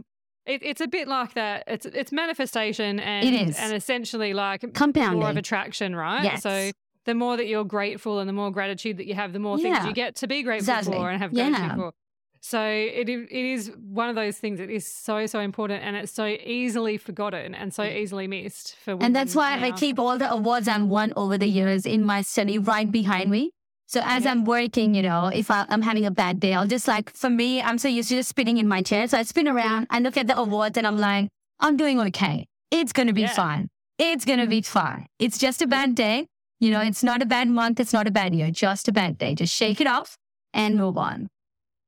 [0.45, 1.63] It, it's a bit like that.
[1.67, 3.57] It's it's manifestation and It is.
[3.59, 6.23] and essentially like law of attraction, right?
[6.23, 6.43] Yes.
[6.43, 6.71] So
[7.05, 9.85] the more that you're grateful and the more gratitude that you have, the more things
[9.85, 10.97] you get to be grateful Exactly.
[10.97, 11.49] for and have Yeah.
[11.49, 11.93] gratitude for.
[12.41, 16.11] So it it is one of those things that is so so important and it's
[16.11, 18.97] so easily forgotten and so easily missed for.
[19.01, 22.21] And that's why I keep all the awards I've won over the years in my
[22.21, 23.51] study right behind me.
[23.87, 24.25] So as.
[24.25, 27.29] I'm working, you know, if I, I'm having a bad day, I'll just like, for
[27.29, 29.07] me, I'm so used to just spinning in my chair.
[29.07, 32.47] So I spin around, I look at the awards and I'm like, I'm doing okay.
[32.71, 33.33] It's going to be Yeah.
[33.33, 33.69] fine.
[33.97, 34.49] It's going to mm-hmm.
[34.49, 35.05] be fine.
[35.19, 36.27] It's just a bad day.
[36.59, 36.89] You know, mm-hmm.
[36.89, 37.79] it's not a bad month.
[37.79, 38.49] It's not a bad year.
[38.51, 39.35] Just a bad day.
[39.35, 40.17] Just shake it off
[40.53, 41.29] and move on.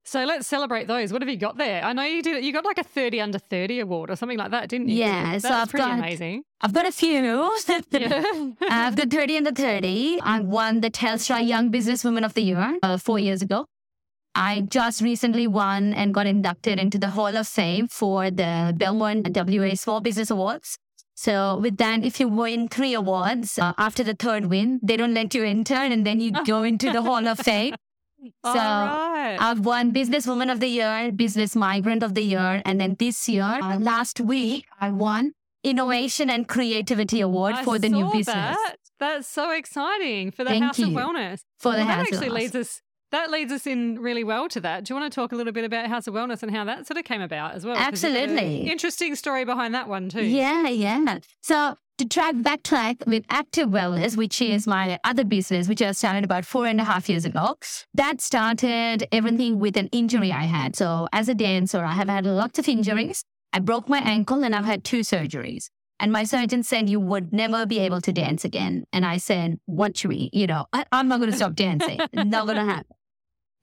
[0.08, 1.12] So let's celebrate those.
[1.12, 1.84] What have you got there?
[1.84, 2.42] I know you did.
[2.46, 4.96] You got like a thirty under thirty award or something like that, didn't you?
[5.00, 6.44] Yeah, That's so I've pretty got- amazing.
[6.62, 7.12] I've got a few.
[7.12, 8.24] Yeah.
[8.70, 10.20] I've got 30 under 30.
[10.22, 13.66] I won the Telstra Young Businesswoman of the Year uh, four years ago.
[14.34, 19.30] I just recently won and got inducted into the Hall of Fame for the Belmont
[19.36, 20.78] WA Small Business Awards.
[21.16, 25.14] So with that, if you win three awards uh, after the third win, they don't
[25.14, 27.76] let you intern and then you go into the Hall of Fame.
[28.44, 29.38] All So, right.
[29.40, 33.44] I've won Businesswoman of the Year, Business Migrant of the Year, and then this year,
[33.44, 38.26] uh, last week, I won Innovation and Creativity Award I for the new business.
[38.26, 38.76] That.
[39.00, 40.90] That's so exciting for the Thank House of.
[40.90, 41.42] Wellness.
[41.60, 42.82] For the well, House that actually leads us.
[43.12, 44.84] That leads us in really well to that.
[44.84, 46.88] Do you want to talk a little bit about House of Wellness and how that
[46.88, 47.76] sort of came about as well?
[47.76, 48.70] 'Cause you've got a Absolutely.
[48.70, 50.24] Interesting story behind that one too.
[50.24, 51.20] Yeah, yeah.
[51.42, 56.24] So to track backtrack with Active Wellness, which is my other business, which I started
[56.24, 57.56] about four and a half years ago,
[57.96, 60.76] that started everything with an injury I had.
[60.76, 63.24] So as a dancer, I have had lots of injuries.
[63.52, 65.70] I broke my ankle and I've had two surgeries.
[66.00, 68.86] And my surgeon said you would never be able to dance again.
[68.94, 70.30] And I said, what should we?
[70.32, 72.00] You know, I, I'm not going to stop dancing.
[72.14, 72.96] not going to happen.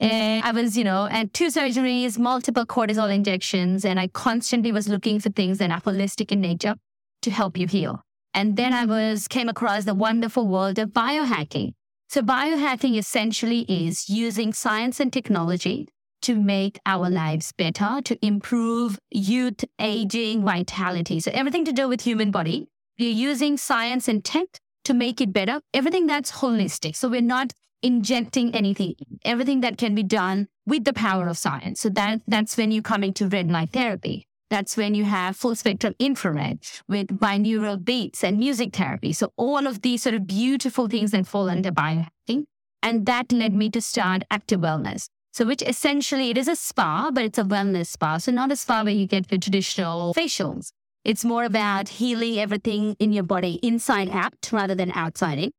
[0.00, 4.88] And I was, you know, and two surgeries, multiple cortisol injections, and I constantly was
[4.88, 6.74] looking for things that are holistic in nature
[7.22, 8.02] to help you heal.
[8.34, 11.72] And then I was came across the wonderful world of biohacking.
[12.08, 15.88] So biohacking essentially is using science and technology
[16.22, 21.20] to make our lives better, to improve youth, aging, vitality.
[21.20, 22.66] So everything to do with human body.
[22.98, 24.46] We're using science and tech
[24.84, 25.60] to make it better.
[25.72, 26.96] Everything that's holistic.
[26.96, 28.94] So we're not injecting anything,
[29.24, 31.80] everything that can be done with the power of science.
[31.80, 34.26] So that that's when you come into red light therapy.
[34.50, 39.12] That's when you have full spectrum infrared with binaural beats and music therapy.
[39.12, 42.44] So all of these sort of beautiful things that fall under biohacking.
[42.82, 45.08] And that led me to start active wellness.
[45.32, 48.18] So which essentially it is a spa, but it's a wellness spa.
[48.18, 50.70] So not a spa where you get the traditional facials.
[51.04, 55.50] It's more about healing everything in your body inside out rather than outside in.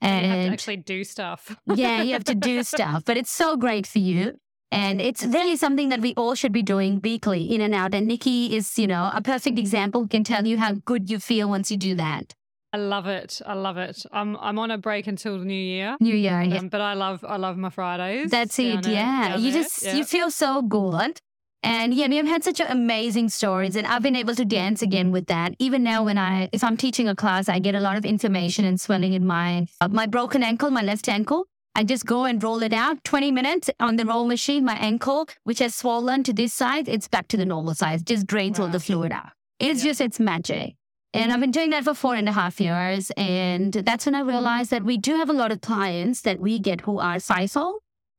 [0.00, 1.54] And you have to actually do stuff.
[1.66, 4.38] yeah, you have to do stuff, but it's so great for you.
[4.72, 7.94] And it's really something that we all should be doing weekly, in and out.
[7.94, 11.48] And Nikki is, you know, a perfect example, can tell you how good you feel
[11.48, 12.34] once you do that.
[12.72, 13.40] I love it.
[13.44, 14.04] I love it.
[14.12, 15.96] I'm I'm on a break until the new year.
[16.00, 16.58] New year, yeah.
[16.58, 18.30] Um, but I love I love my Fridays.
[18.30, 18.86] That's it.
[18.86, 19.36] yeah.
[19.36, 19.96] You just yeah.
[19.96, 21.20] you feel so good.
[21.62, 25.26] And yeah, we've had such amazing stories, and I've been able to dance again with
[25.26, 25.54] that.
[25.58, 28.64] Even now, when I, if I'm teaching a class, I get a lot of inflammation
[28.64, 31.46] and swelling in my uh, my broken ankle, my left ankle.
[31.74, 34.64] I just go and roll it out 20 minutes on the roll machine.
[34.64, 38.26] My ankle, which has swollen to this size, it's back to the normal size, just
[38.26, 38.66] drains wow.
[38.66, 39.30] all the fluid out.
[39.58, 39.90] It's yeah.
[39.90, 40.74] just, it's magic.
[41.12, 43.10] And I've been doing that for four and a half years.
[43.16, 46.58] And that's when I realized that we do have a lot of clients that we
[46.58, 47.74] get who are FIFO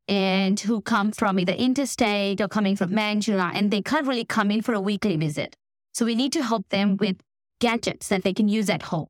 [0.07, 4.51] and who come from either interstate or coming from Mandurah, and they can't really come
[4.51, 5.55] in for a weekly visit.
[5.93, 7.17] So we need to help them with
[7.59, 9.07] gadgets that they can use at home.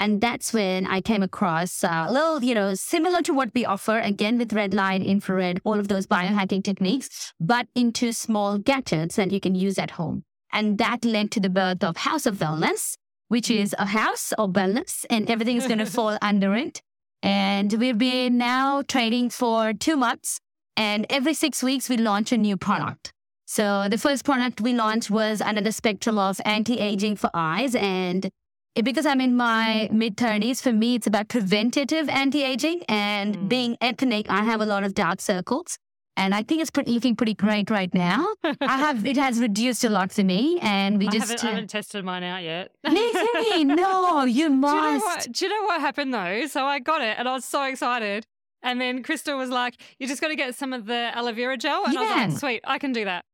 [0.00, 3.66] And that's when I came across uh, a little, you know, similar to what we
[3.66, 9.16] offer, again with red light, infrared, all of those biohacking techniques, but into small gadgets
[9.16, 10.24] that you can use at home.
[10.54, 12.94] And that led to the birth of House of Wellness,
[13.28, 16.80] which is a house of wellness, and everything is going to fall under it.
[17.22, 20.40] And we've been now trading for two months.
[20.78, 23.12] And every six weeks, we launch a new product.
[23.44, 27.74] So the first product we launched was under the spectrum of anti-aging for eyes.
[27.74, 28.30] And
[28.74, 32.82] because I'm in my mid 30s, for me, it's about preventative anti aging.
[32.88, 33.48] And mm.
[33.48, 35.78] being ethnic, I have a lot of dark circles.
[36.16, 38.26] And I think it's pretty, looking pretty great right now.
[38.44, 41.48] I have it has reduced a lot for me, and we I just haven't, uh,
[41.48, 42.72] haven't tested mine out yet.
[42.86, 44.82] no, you must.
[44.82, 46.46] Do you, know what, do you know what happened though?
[46.46, 48.26] So I got it, and I was so excited.
[48.62, 51.56] And then Crystal was like, "You just got to get some of the aloe vera
[51.56, 52.00] gel," and yeah.
[52.00, 53.24] I was like, "Sweet, I can do that."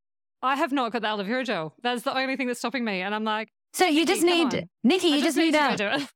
[0.43, 1.75] I have not got the aloe vera gel.
[1.83, 5.09] That's the only thing that's stopping me, and I'm like, so you just need, Nikki,
[5.09, 6.09] you just, just, need, a,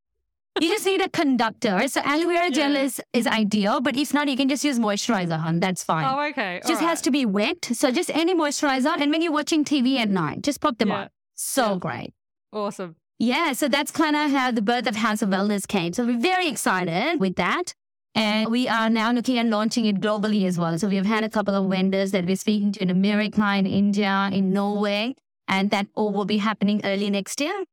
[0.61, 1.87] you just need a conductor.
[1.89, 2.85] So aloe vera gel yeah.
[2.85, 5.61] is, is ideal, but if not, you can just use moisturizer, hun.
[5.61, 6.07] That's fine.
[6.07, 6.55] Oh, okay.
[6.65, 6.89] All just right.
[6.89, 7.67] has to be wet.
[7.67, 8.99] So just any moisturizer.
[8.99, 11.01] And when you're watching TV at night, just pop them yeah.
[11.03, 11.09] on.
[11.35, 11.79] So yeah.
[11.79, 12.15] great.
[12.51, 12.97] Awesome.
[13.19, 15.93] Yeah, so that's kind of how the birth of House of Wellness came.
[15.93, 17.75] So we're very excited with that.
[18.15, 20.79] And we are now looking at launching it globally as well.
[20.79, 24.31] So we've had a couple of vendors that we're speaking to in America, in India,
[24.33, 25.15] in Norway
[25.51, 27.65] and that all will be happening early next year.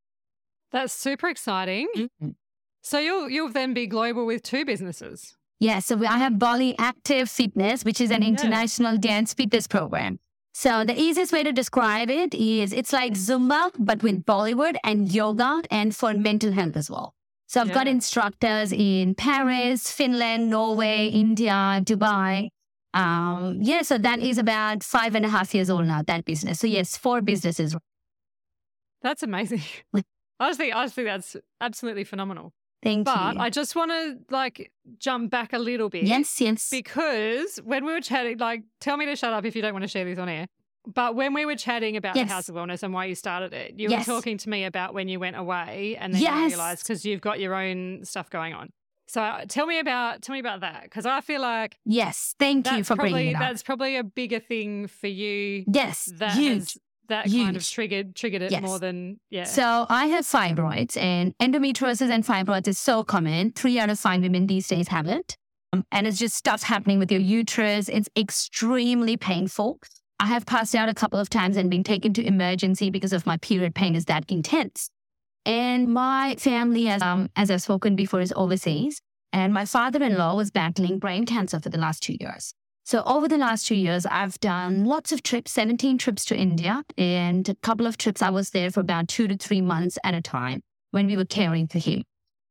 [0.72, 1.88] That's super exciting.
[1.96, 2.32] Mm-hmm.
[2.82, 5.36] So you'll you'll then be global with two businesses.
[5.60, 9.10] Yeah, so I have Bolly Active Fitness, which is an international yeah.
[9.10, 10.20] dance fitness program.
[10.54, 15.12] So the easiest way to describe it is it's like Zumba, but with Bollywood and
[15.12, 17.14] yoga and for mental health as well.
[17.48, 17.74] So I've yeah.
[17.76, 22.50] got instructors in Paris, Finland, Norway, India, Dubai,
[22.98, 26.60] um, yeah, so that is about five and a half years old now, that business.
[26.60, 27.76] So yes, four businesses.
[29.04, 29.62] That's amazing.
[30.40, 32.54] honestly, honestly, that's absolutely phenomenal.
[32.82, 33.38] Thank but you.
[33.38, 36.06] But I just want to like jump back a little bit.
[36.06, 36.70] Yes, yes.
[36.72, 39.84] Because when we were chatting, like, tell me to shut up if you don't want
[39.84, 40.48] to share this on air.
[40.92, 42.28] But when we were chatting about yes.
[42.28, 44.08] the House of Wellness and why you started it, you yes.
[44.08, 46.36] were talking to me about when you went away and then yes.
[46.40, 48.70] you realized because you've got your own stuff going on.
[49.08, 52.70] So uh, tell me about tell me about that because I feel like yes, thank
[52.72, 53.42] you for probably, bringing it up.
[53.42, 55.64] That's probably a bigger thing for you.
[55.72, 56.60] Yes, that huge.
[56.60, 57.46] Has, that huge.
[57.46, 58.62] kind of triggered triggered it yes.
[58.62, 59.46] more than yeah.
[59.46, 63.54] So I have fibroids, and endometriosis and fibroids is so common.
[63.54, 65.38] Three out of five women these days have it,
[65.72, 67.88] um, and it's just stuff happening with your uterus.
[67.88, 69.80] It's extremely painful.
[70.20, 73.26] I have passed out a couple of times and been taken to emergency because of
[73.26, 74.90] my period pain is that intense.
[75.48, 79.00] And my family, as, um, as I've spoken before, is overseas.
[79.32, 82.54] And my father in law was battling brain cancer for the last two years.
[82.84, 86.84] So over the last two years, I've done lots of trips, 17 trips to India,
[86.98, 90.14] and a couple of trips I was there for about two to three months at
[90.14, 92.04] a time when we were caring for him.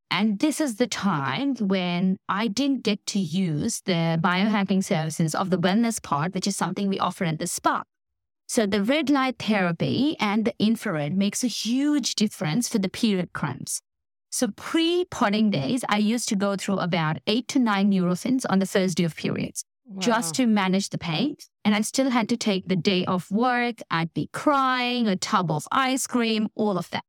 [0.09, 5.51] And this is the time when I didn't get to use the biohacking services of
[5.51, 7.83] the wellness part, which is something we offer at the spa.
[8.47, 13.33] So the red light therapy and the infrared makes a huge difference for the period
[13.33, 13.81] cramps.
[14.29, 18.59] So pre potting days, I used to go through about eight to nine Nurofen on
[18.59, 19.99] the first day of periods wow.
[19.99, 21.35] just to manage the pain.
[21.65, 23.81] And I still had to take the day off work.
[23.91, 27.03] I'd be crying, a tub of ice cream, all of that.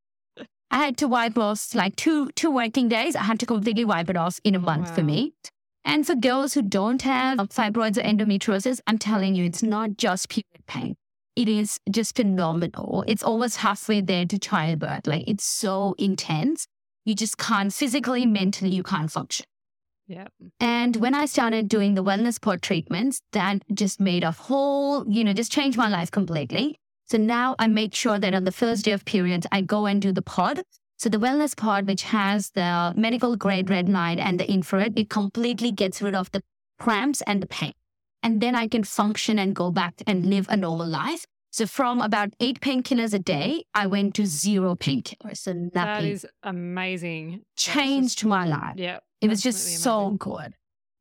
[0.71, 3.15] I had to wipe off like two two working days.
[3.15, 5.33] I had to completely wipe it off in a month for me.
[5.85, 10.29] And for girls who don't have fibroids or endometriosis, I'm telling you, it's not just
[10.29, 10.95] period pain.
[11.39, 13.05] It is just phenomenal.
[13.07, 15.07] It's almost halfway there to childbirth.
[15.07, 16.67] Like it's so intense.
[17.05, 19.45] You just can't physically, mentally, you can't function.
[20.05, 20.27] Yeah.
[20.59, 25.23] And when I started doing the wellness pod treatments, that just made a whole, you
[25.23, 26.77] know, just changed my life completely.
[27.05, 30.01] So now I make sure that on the first day of periods, I go and
[30.01, 30.61] do the pod.
[30.97, 35.09] So the wellness pod, which has the medical grade red light and the infrared, it
[35.09, 36.41] completely gets rid of the
[36.79, 37.71] cramps and the pain.
[38.21, 41.25] And then I can function and go back and live a normal life.
[41.51, 45.37] So from about eight painkillers a day, I went to zero painkillers.
[45.37, 47.31] So That nothing is amazing.
[47.31, 48.75] That's just- changed my life.
[48.77, 48.99] Yeah.
[49.21, 50.17] It was just absolutely so amazing.
[50.17, 50.53] good.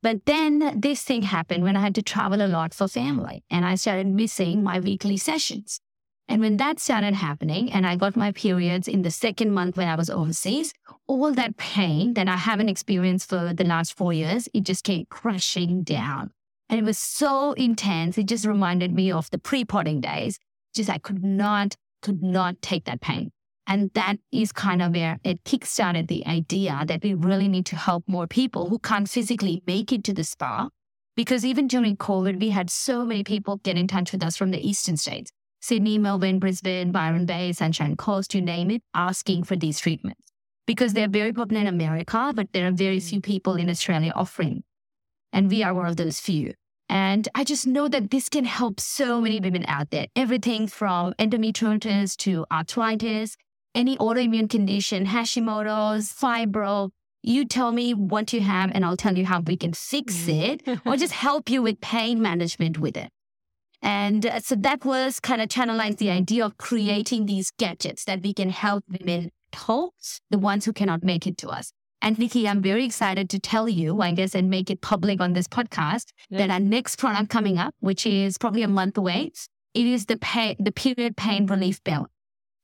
[0.03, 3.65] But then this thing happened when I had to travel a lot for family and
[3.65, 5.81] I started missing my weekly sessions.
[6.31, 9.89] And when that started happening and I got my periods in the second month when
[9.89, 10.73] I was overseas,
[11.07, 15.07] all that pain that I haven't experienced for the last four years, it just came
[15.11, 16.31] crashing down.
[16.69, 18.19] And it was so intense.
[18.19, 20.39] It just reminded me of the pre-potting days.
[20.75, 23.31] Just I could not, could not take that pain.
[23.67, 27.77] And that is kind of where it kickstarted the idea that we really need to
[27.77, 30.71] help more people who can't physically make it to the spa.
[31.17, 34.53] Because even during COVID, we had so many people get in touch with us from
[34.53, 39.57] the eastern states Sydney, Melbourne, Brisbane, Byron Bay, Sunshine Coast, you name it, asking for
[39.57, 40.23] these treatments.
[40.67, 44.63] Because they're very popular in America, but there are very few people in Australia offering.
[45.33, 46.55] And we are one of those few.
[46.89, 50.07] And I just know that this can help so many women out there.
[50.17, 53.37] Everything from endometriosis to arthritis,
[53.75, 56.91] any autoimmune condition, Hashimoto's, fibro.
[57.23, 60.63] You tell me what you have, and I'll tell you how we can fix it
[60.87, 63.11] or just help you with pain management with it.
[63.83, 68.23] And uh, so that was kind of channelized the idea of creating these gadgets that
[68.23, 69.95] we can help women help
[70.31, 71.73] the ones who cannot make it to us.
[72.01, 75.33] And Nikki, I'm very excited to tell you, I guess, and make it public on
[75.33, 76.39] this podcast Yeah.
[76.39, 79.33] that our next product coming up, which is probably a month away,
[79.75, 82.09] it is the pain, the period pain relief belt.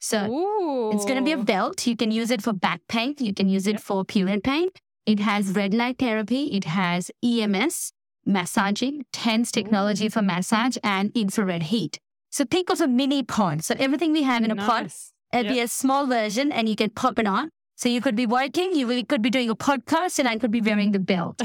[0.00, 0.92] So Ooh.
[0.92, 1.86] it's going to be a belt.
[1.86, 3.14] You can use it for back pain.
[3.18, 3.80] You can use it Yep.
[3.80, 4.68] for period pain.
[5.06, 6.44] It has red light therapy.
[6.56, 7.92] It has EMS,
[8.24, 11.98] massaging, TENS technology for massage, and infrared heat.
[12.30, 13.64] So think of a mini pod.
[13.64, 14.92] So everything we have in a pod,
[15.32, 17.50] it'll be a small version and you can pop it on.
[17.76, 20.60] So you could be working, you could be doing a podcast, and I could be
[20.60, 21.40] wearing the belt.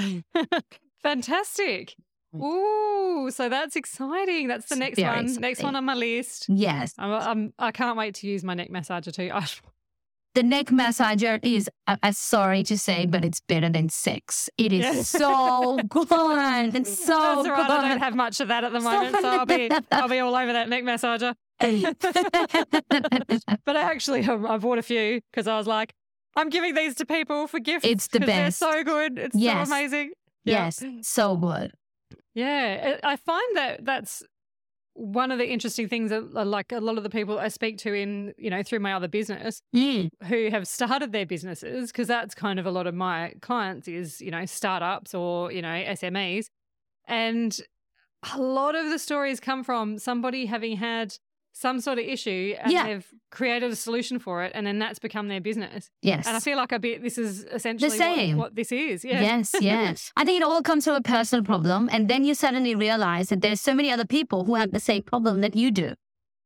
[1.04, 1.96] Fantastic.
[2.36, 4.48] Ooh, so that's exciting.
[4.48, 5.42] That's the It's next one.
[5.42, 6.46] Next one on my list.
[6.48, 6.94] Yes.
[7.00, 9.32] I'm, I'm, I can't wait to use my neck massager too.
[9.34, 9.48] I,
[10.36, 14.48] The neck massager is, I- I'm sorry to say, but it's better than sex.
[14.60, 15.02] It is Yeah.
[15.02, 16.08] so good.
[16.76, 17.52] It's so all good.
[17.54, 20.36] I don't have much of that at the moment, so I'll be, I'll be all
[20.36, 21.34] over that neck massager.
[23.66, 25.94] But I actually, um, I bought a few because I was like,
[26.36, 27.86] I'm giving these to people for gifts.
[27.86, 28.60] It's the best.
[28.60, 29.18] They're so good.
[29.18, 29.68] It's Yes.
[29.68, 30.12] so amazing.
[30.46, 30.66] Yeah.
[30.66, 31.72] yes, so good.
[32.34, 34.24] Yeah, I find that that's
[34.94, 37.78] one of the interesting things that uh, like a lot of the people I speak
[37.80, 40.10] to in, you know, through my other business Mm.
[40.26, 44.20] who have started their businesses because that's kind of a lot of my clients is,
[44.22, 46.48] you know, startups or, you know, SMEs.
[47.08, 47.58] And
[48.34, 51.16] a lot of the stories come from somebody having had
[51.60, 52.86] some sort of issue and Yeah.
[52.88, 55.90] they've created a solution for it and then that's become their business.
[56.02, 56.26] Yes.
[56.28, 58.38] And I feel like a bit this is essentially what- same.
[58.38, 59.04] What, this is.
[59.04, 59.22] Yeah.
[59.22, 60.12] Yes, yes.
[60.16, 61.90] I think it all comes from a personal problem.
[61.92, 65.04] And then you suddenly realize that there's so many other people who have the same
[65.04, 65.94] problem that you do.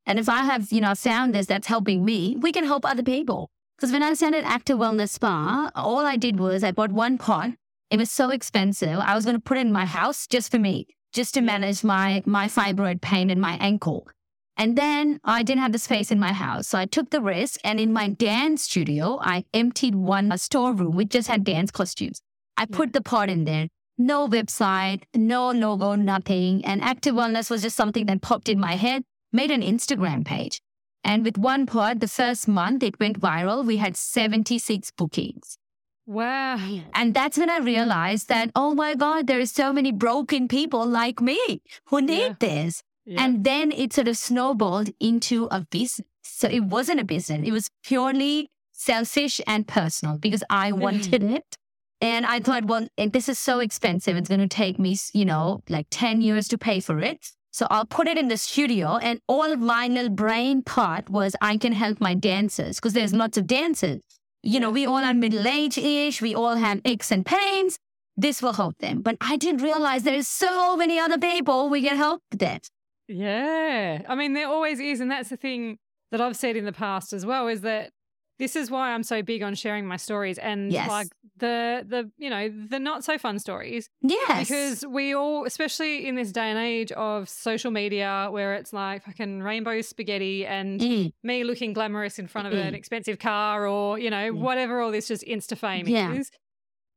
[0.05, 3.03] And if I have, you know, found this that's helping me, we can help other
[3.03, 3.49] people.
[3.77, 7.53] Because when I started Active Wellness Spa, all I did was I bought one pod.
[7.89, 8.97] It was so expensive.
[8.99, 11.83] I was going to put it in my house just for me, just to manage
[11.83, 14.07] my, my fibroid pain in my ankle.
[14.55, 16.67] And then I didn't have the space in my house.
[16.67, 17.59] So I took the risk.
[17.63, 22.21] And in my dance studio, I emptied one storeroom which just had dance costumes.
[22.55, 23.67] I put the pod in there.
[23.97, 26.63] No website, no logo, nothing.
[26.65, 30.61] And active wellness was just something that popped in my head, made an Instagram page.
[31.03, 33.65] And with one pod, the first month it went viral.
[33.65, 35.57] We had 76 bookings.
[36.05, 36.79] Wow.
[36.93, 40.85] And that's when I realized that, oh my God, there are so many broken people
[40.85, 42.35] like me who need Yeah.
[42.39, 42.83] this.
[43.05, 43.23] Yeah.
[43.23, 46.07] And then it sort of snowballed into a business.
[46.23, 47.45] So it wasn't a business.
[47.45, 50.79] It was purely selfish and personal because I hmm.
[50.79, 51.57] wanted it.
[52.01, 54.17] And I thought, well, this is so expensive.
[54.17, 57.31] It's going to take me, you know, like 10 years to pay for it.
[57.51, 58.97] So I'll put it in the studio.
[58.97, 63.37] And all my little brain thought was I can help my dancers because there's lots
[63.37, 64.01] of dancers.
[64.41, 66.21] You know, we all are middle age ish.
[66.21, 67.77] We all have aches and pains.
[68.17, 69.01] This will help them.
[69.01, 72.67] But I didn't realize there's so many other people we can help that.
[73.13, 74.01] Yeah.
[74.07, 74.99] I mean, there always is.
[74.99, 75.77] And that's the thing
[76.11, 77.91] that I've said in the past as well is that
[78.39, 80.89] this is why I'm so big on sharing my stories and Yes.
[80.89, 81.07] like
[81.37, 84.47] the the you know the not so fun stories Yes.
[84.47, 89.03] because we all especially in this day and age of social media where it's like
[89.05, 92.77] fucking rainbow spaghetti and Mm, me looking glamorous in front of an Mm.
[92.77, 94.37] expensive car or you know Mm.
[94.39, 96.13] whatever all this just insta fame Yeah.
[96.13, 96.29] is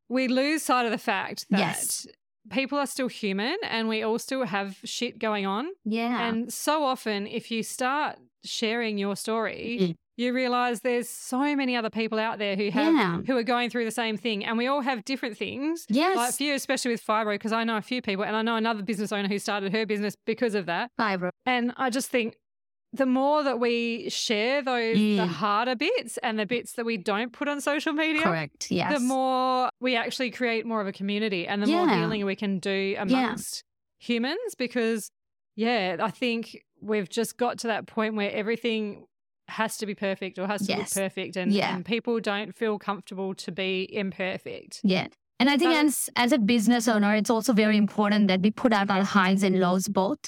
[0.08, 2.06] we lose sight of the fact that Yes.
[2.50, 6.26] People are still human and we all still have shit going on yeah.
[6.28, 9.94] and so often, if you start sharing your story, Mm.
[10.16, 13.18] you realize there's so many other people out there who have Yeah.
[13.26, 15.84] who are going through the same thing, and we all have different things.
[15.88, 16.16] yes.
[16.16, 18.82] Like you, especially with fibro, because I know a few people, and I know another
[18.82, 20.90] business owner who started her business because of that.
[20.98, 21.30] Fibro.
[21.44, 22.36] And I just think
[22.92, 25.28] the more that we share those the Mm.
[25.28, 28.70] harder bits and the bits that we don't put on social media, Correct.
[28.70, 28.92] Yes.
[28.94, 32.58] the more we actually create more of a community and the more healing we can
[32.58, 33.62] do amongst
[33.98, 35.10] humans because
[35.56, 39.06] yeah i think we've just got to that point where everything
[39.48, 40.94] has to be perfect or has to Yes.
[40.96, 41.74] look perfect and, Yeah.
[41.74, 45.08] and people don't feel comfortable to be imperfect Yeah.
[45.38, 48.50] And I think So- as, as a business owner, it's also very important that we
[48.50, 50.18] put out our highs and lows both.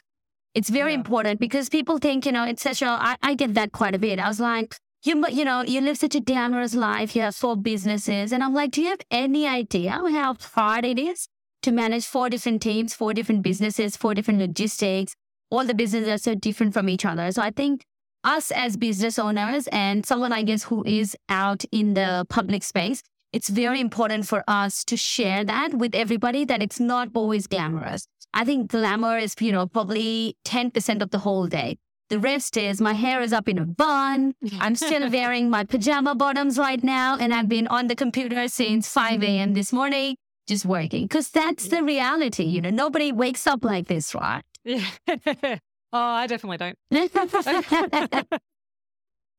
[0.54, 0.98] It's very Yeah.
[0.98, 3.98] important because people think, you know, it's such a, I, I get that quite a
[3.98, 4.18] bit.
[4.18, 7.14] I was like, you, you know, you live such a glamorous life.
[7.14, 8.32] You have four businesses.
[8.32, 11.28] And I'm like, do you have any idea how hard it is
[11.62, 15.14] to manage four different teams, four different businesses, four different logistics?
[15.50, 17.30] All the businesses are so different from each other.
[17.30, 17.84] So I think
[18.24, 23.02] us as business owners and someone, I guess, who is out in the public space,
[23.32, 28.08] it's very important for us to share that with everybody that it's not always glamorous.
[28.34, 31.78] I think glamour is, you know, probably 10% of the whole day.
[32.10, 34.34] The rest is my hair is up in a bun.
[34.60, 37.16] I'm still wearing my pajama bottoms right now.
[37.18, 39.52] And I've been on the computer since 5 a.m.
[39.52, 40.16] this morning,
[40.46, 41.04] just working.
[41.04, 42.44] Because that's the reality.
[42.44, 44.42] You know, nobody wakes up like this, right?
[45.92, 46.76] oh i definitely don't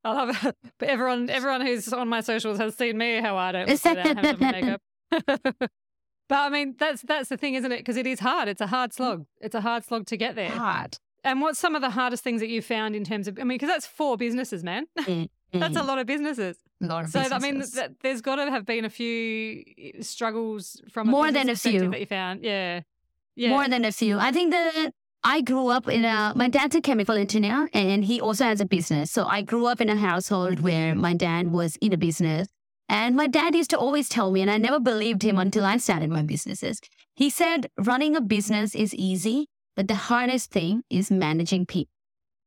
[0.04, 3.52] i love it but everyone everyone who's on my socials has seen me how i
[3.52, 4.80] don't without having my makeup
[6.30, 8.66] but i mean that's that's the thing isn't it because it is hard it's a
[8.66, 8.94] hard mm.
[8.94, 10.96] slog it's a hard slog to get there Hard.
[11.24, 13.38] And what's some of the hardest things that you found in terms of?
[13.38, 14.86] I mean, because that's four businesses, man.
[15.52, 15.88] Mm, that's a mm.
[15.88, 16.56] lot of businesses.
[16.80, 17.74] lot of So I mean, businesses.
[17.74, 21.56] that, there's got to have been a few eh, struggles from a More than a
[21.56, 21.90] few.
[21.90, 22.44] that you found.
[22.44, 22.82] Yeah,
[23.34, 23.48] yeah.
[23.48, 24.16] More than a few.
[24.16, 24.92] I think that
[25.24, 28.64] I grew up in a, my dad's a chemical engineer and he also has a
[28.64, 29.10] business.
[29.10, 32.46] So I grew up in a household where my dad was in a business.
[32.90, 35.76] And my dad used to always tell me, and I never believed him until I
[35.76, 36.80] started my businesses.
[37.14, 41.92] He said, running a business is easy, but the hardest thing is managing people.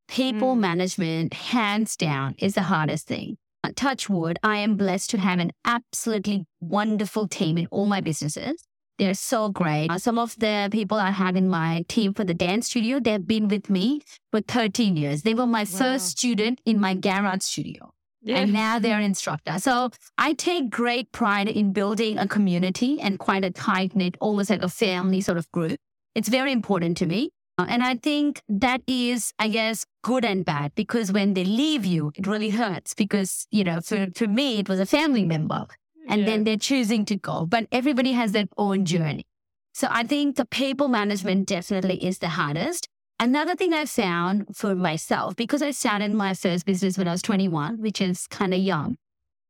[0.09, 0.59] People Mm.
[0.59, 3.37] management, hands down, is the hardest thing.
[3.63, 8.01] Uh, Touch wood, I am blessed to have an absolutely wonderful team in all my
[8.01, 8.65] businesses.
[8.99, 9.89] They're so great.
[9.89, 13.25] Uh, some of the people I have in my team for the dance studio, they've
[13.25, 15.21] been with me for 13 years.
[15.21, 15.79] They were my Wow.
[15.79, 17.93] first student in my garage studio
[18.23, 18.37] yeah.
[18.39, 19.59] and now they're an instructor.
[19.59, 24.49] So I take great pride in building a community and quite a tight knit, almost
[24.49, 25.77] like a family sort of group.
[26.15, 27.29] It's very important to me.
[27.57, 31.85] Uh, And I think that is, I guess, good and bad because when they leave
[31.85, 35.67] you, it really hurts because, you know, for, for me, it was a family member
[36.09, 36.25] and Yeah.
[36.27, 37.45] then they're choosing to go.
[37.45, 39.25] But everybody has their own journey.
[39.73, 42.87] So I think the people management definitely is the hardest.
[43.19, 47.21] Another thing I found for myself, because I started my first business when I was
[47.21, 48.97] 21, which is kind of young,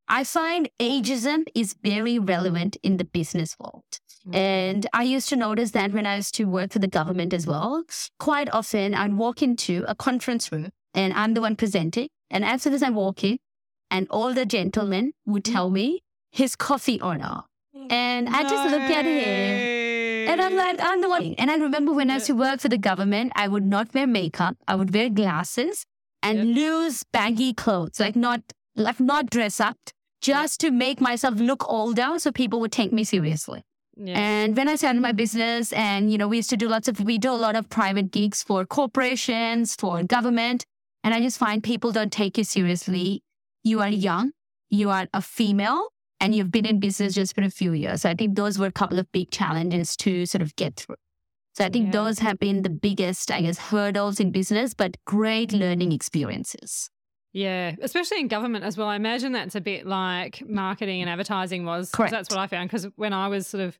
[0.08, 3.84] I find ageism is very relevant in the business world.
[4.28, 4.36] Mm.
[4.36, 7.48] And I used to notice that when I used to work for the government as
[7.48, 7.84] well.
[8.20, 12.10] Quite often I'd walk into a conference room and I'm the one presenting.
[12.30, 13.38] And as soon as I walk in,
[13.92, 17.42] an older gentleman would tell me his coffee order.
[17.90, 19.93] And I just look at him
[20.34, 21.36] and I'm like, I'm the one.
[21.38, 24.08] And I remember when I used to work for the government, I would not wear
[24.08, 24.58] makeup.
[24.68, 25.86] I would wear glasses
[26.22, 28.42] and loose baggy clothes, like not
[28.76, 29.78] like not dress up,
[30.22, 33.62] just to make myself look older so people would take me seriously.
[33.96, 34.18] yeah.
[34.18, 37.00] And when I started my business, and you know, we used to do lots of
[37.00, 40.66] we do a lot of private gigs for corporations, for government,
[41.04, 43.22] and I just find people don't take you seriously.
[43.64, 44.32] You are young,
[44.70, 45.90] you are a female,
[46.24, 48.02] and you've been in business just for a few years.
[48.02, 50.96] So I think those were a couple of big challenges to sort of get through.
[51.56, 51.92] So I think Yeah.
[51.92, 56.90] those have been the biggest, I guess, hurdles in business, but great learning experiences.
[57.34, 58.88] Yeah, especially in government as well.
[58.88, 61.92] I imagine that's a bit like marketing and advertising was.
[61.92, 63.78] 'cause That's what I found because when I was sort of,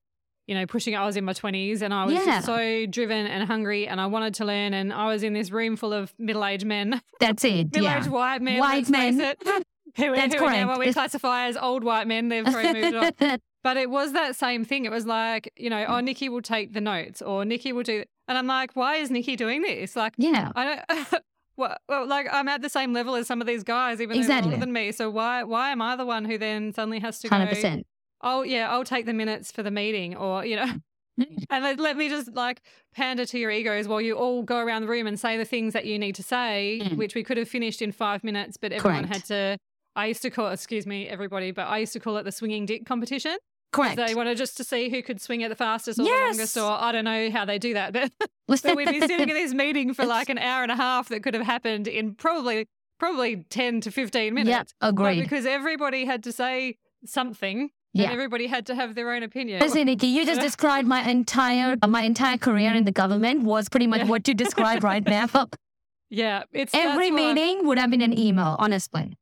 [0.48, 2.40] you know, pushing, I was in my 20s and I was Yeah.
[2.42, 4.74] so driven and hungry and I wanted to learn.
[4.74, 7.66] And I was in this room full of middle aged men, That's it.
[7.74, 8.00] middle yeah.
[8.00, 8.58] aged white men.
[8.60, 9.36] White men.
[9.98, 12.30] Who, That's who now what we classify as old white men.
[12.30, 13.38] They've probably moved on.
[13.64, 14.84] But it was that same thing.
[14.84, 18.04] It was like, you know, oh, Nikki will take the notes or Nikki will do.
[18.28, 19.96] And I'm like, why is Nikki doing this?
[19.96, 20.52] Like, yeah.
[20.54, 21.08] I don't.
[21.58, 24.28] well, well, like I'm at the same level as some of these guys, even though
[24.28, 24.92] they're older than me.
[24.92, 27.50] So why why am I the one who then suddenly has to Hundred go?
[27.52, 27.88] percent.
[28.22, 30.66] Oh yeah, I'll take the minutes for the meeting, or you know,
[31.50, 32.62] and let, let me just like
[32.94, 35.72] pander to your egos while you all go around the room and say the things
[35.72, 36.98] that you need to say, Mm.
[36.98, 39.14] which we could have finished in five minutes, but everyone Correct.
[39.14, 39.58] had to.
[39.96, 42.66] I used to call excuse me everybody, but I used to call it the swinging
[42.66, 43.38] dick competition.
[43.72, 43.96] Correct.
[43.98, 46.70] They wanted just to see who could swing it the fastest or the longest, or
[46.72, 49.94] I don't know how they do that, but so we'd be sitting in this meeting
[49.96, 52.68] for like an hour and a half that could have happened in probably
[53.00, 54.50] probably 10 to 15 minutes.
[54.50, 55.22] yeah, But agreed.
[55.22, 58.04] because everybody had to say something Yeah.
[58.06, 59.60] and everybody had to have their own opinion.
[59.60, 63.88] Listen, Nikki, you just described my entire my entire career in the government was pretty
[63.88, 64.08] much Yeah.
[64.08, 65.28] what you described right now.
[66.10, 69.18] Yeah, it's Every meeting would have been an email, honestly.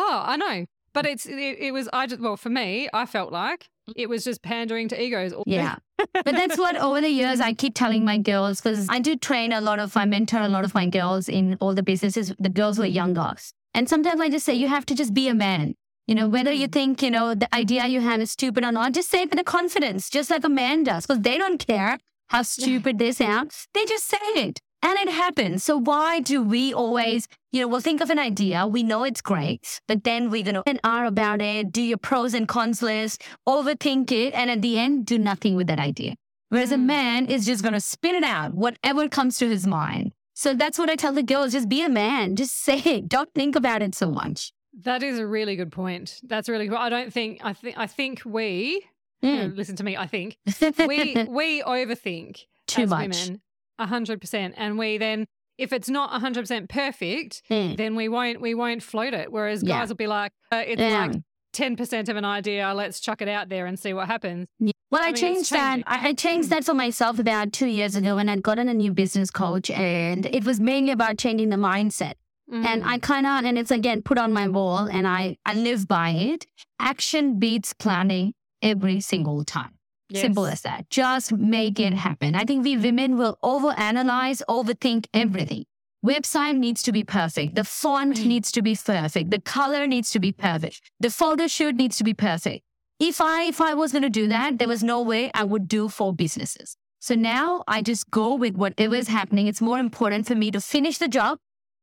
[0.00, 0.66] Oh, I know.
[0.94, 1.12] But mm.
[1.12, 4.42] it's it, it was I just well for me, I felt like it was just
[4.42, 5.34] pandering to egos.
[5.46, 5.76] Yeah.
[5.96, 9.52] but that's what over the years I keep telling my girls because I do train
[9.52, 12.48] a lot of, I mentor a lot of my girls in all the businesses, the
[12.48, 13.34] girls who are younger.
[13.74, 15.74] And sometimes I just say, you have to just be a man.
[16.06, 16.72] You know, whether you mm.
[16.72, 19.40] think, you know, the idea you have is stupid or not, just say it with
[19.40, 23.52] a confidence, just like a man does, because they don't care how stupid they sound.
[23.74, 25.64] They just say it and it happens.
[25.64, 29.20] So why do we always, you know, we'll think of an idea, we know it's
[29.20, 33.22] great, but then we're to an hour about it, do your pros and cons list,
[33.48, 36.14] overthink it, and at the end, do nothing with that idea.
[36.50, 36.84] Whereas a Mm.
[36.86, 40.12] man is just going to spit it out, whatever comes to his mind.
[40.34, 43.32] So that's what I tell the girls just be a man, just say it, don't
[43.34, 44.52] think about it so much.
[44.82, 46.20] That is a really good point.
[46.22, 46.78] That's really good.
[46.78, 48.84] I don't think I think I think we
[49.20, 49.56] you know, Mm.
[49.56, 50.38] listen to me, I think
[50.86, 53.00] we we overthink Too much.
[53.26, 53.40] women
[53.78, 54.54] a hundred percent.
[54.56, 55.26] And we then
[55.58, 57.76] if it's not a hundred percent perfect, Mm.
[57.76, 59.32] then we won't we won't float it.
[59.32, 59.78] Whereas Yeah.
[59.80, 61.06] guys will be like, uh, it's Yeah.
[61.06, 61.16] like
[61.52, 62.72] ten percent of an idea.
[62.74, 64.46] Let's chuck it out there and see what happens.
[64.60, 64.72] Yeah.
[64.90, 65.80] Well, I, I mean, changed that.
[65.86, 69.30] I, changed that for myself about two years ago when I'd gotten a new business
[69.30, 72.14] coach, and it was mainly about changing the mindset.
[72.50, 72.86] And Mm.
[72.86, 76.10] I kind of, and it's again put on my wall, and I I live by
[76.10, 76.46] it.
[76.78, 79.74] Action beats planning every single time.
[80.14, 80.88] Simple as that.
[80.90, 82.34] Just make it happen.
[82.34, 85.64] I think we women will overanalyze, overthink everything.
[86.04, 87.54] Website needs to be perfect.
[87.56, 88.26] The font Mm.
[88.26, 89.30] needs to be perfect.
[89.30, 90.80] The color needs to be perfect.
[91.00, 92.62] The photo shoot needs to be perfect.
[93.00, 95.68] If I if I was going to do that, there was no way I would
[95.68, 96.76] do four businesses.
[97.00, 99.46] So now I just go with whatever is happening.
[99.46, 101.38] It's more important for me to finish the job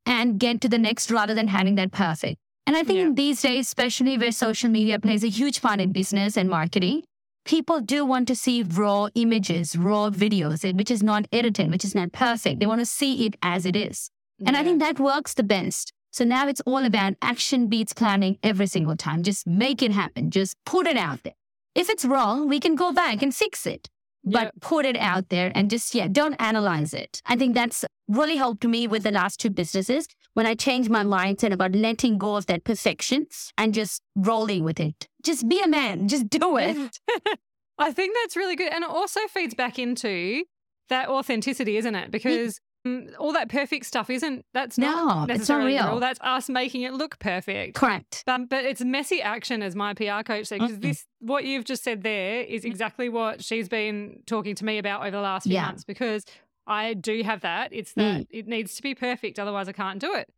[0.06, 2.38] and get to the next rather than having that perfect.
[2.68, 3.12] And I think Yeah.
[3.14, 7.04] these days, especially where social media plays a huge part in business and marketing,
[7.46, 11.86] people do want to see raw images, raw videos, eh, which is not edited, which
[11.86, 12.60] is not perfect.
[12.60, 14.10] They want to see it as it is.
[14.46, 15.94] And I think that works the best.
[16.12, 19.24] So now it's all about action beats planning every single time.
[19.24, 20.32] Just make it happen.
[20.32, 21.34] Just put it out there.
[21.74, 23.90] If it's wrong, we can go back and fix it.
[24.24, 24.50] But Yeah.
[24.62, 27.22] put it out there and just, yeah, don't analyze it.
[27.26, 31.04] I think that's really helped me with the last two businesses when I changed my
[31.04, 33.28] mindset about letting go of that perfection
[33.58, 35.08] and just rolling with it.
[35.26, 37.00] Just be a man, just do it.
[37.78, 38.72] I think that's really good.
[38.72, 40.44] And it also feeds back into
[40.90, 42.12] that authenticity, isn't it?
[42.12, 46.00] Because mm, all that perfect stuff isn't, that's No, not it's not necessarily real.
[46.00, 47.76] That's us making it look perfect.
[47.76, 48.24] Correct.
[48.28, 50.82] Um, but it's messy action, as my PR coach said, because Mhm.
[50.82, 55.02] this, what you've just said there is exactly what she's been talking to me about
[55.02, 55.66] over the last few Yeah.
[55.66, 56.24] months, because
[56.68, 57.74] I do have that.
[57.74, 60.30] It's that it needs to be perfect, otherwise I can't do it.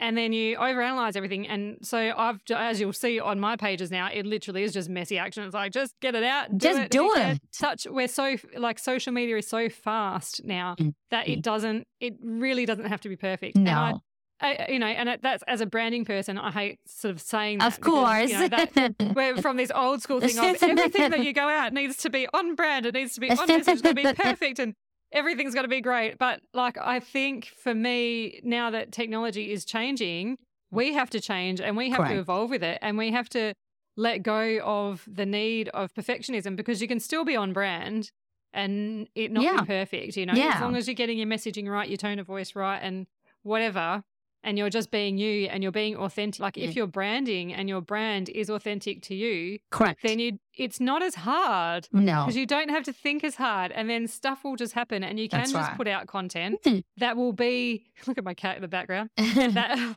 [0.00, 1.48] And then you overanalyze everything.
[1.48, 5.18] And so I've, as you'll see on my pages now, it literally is just messy
[5.18, 5.42] action.
[5.42, 6.50] It's like, just get it out.
[6.56, 6.90] Do Just it.
[6.90, 7.40] do it.
[7.50, 10.94] Such, we're so, like, social media is so fast now Mm.
[11.10, 13.56] that it doesn't, it really doesn't have to be perfect.
[13.56, 14.00] And I, No,
[14.40, 17.66] I, you know, and that's as a branding person, I hate sort of saying that.
[17.72, 18.30] of because, course.
[18.30, 21.72] you know, that, we're from this old school thing of everything that you go out
[21.72, 22.86] needs to be on brand.
[22.86, 23.66] It needs to be on message.
[23.66, 24.74] It's to be perfect, and
[25.12, 26.18] everything's got to be great.
[26.18, 30.38] But like, I think for me now that technology is changing,
[30.70, 32.12] we have to change and we have Correct.
[32.14, 33.54] to evolve with it, and we have to
[33.96, 38.10] let go of the need of perfectionism because you can still be on brand
[38.52, 39.60] and it not Yeah.
[39.62, 40.16] be perfect.
[40.16, 42.78] You know, as long as you're getting your messaging right, your tone of voice right,
[42.78, 43.06] and
[43.42, 44.04] whatever
[44.44, 46.76] and you're just being you and you're being authentic like if Mm.
[46.76, 50.00] you're branding and your brand is authentic to you Correct.
[50.02, 52.22] then you it's not as hard no.
[52.24, 55.18] because you don't have to think as hard and then stuff will just happen and
[55.18, 55.76] you can That's just right.
[55.76, 56.84] put out content Mm.
[56.98, 59.96] that will be look at my cat in the background that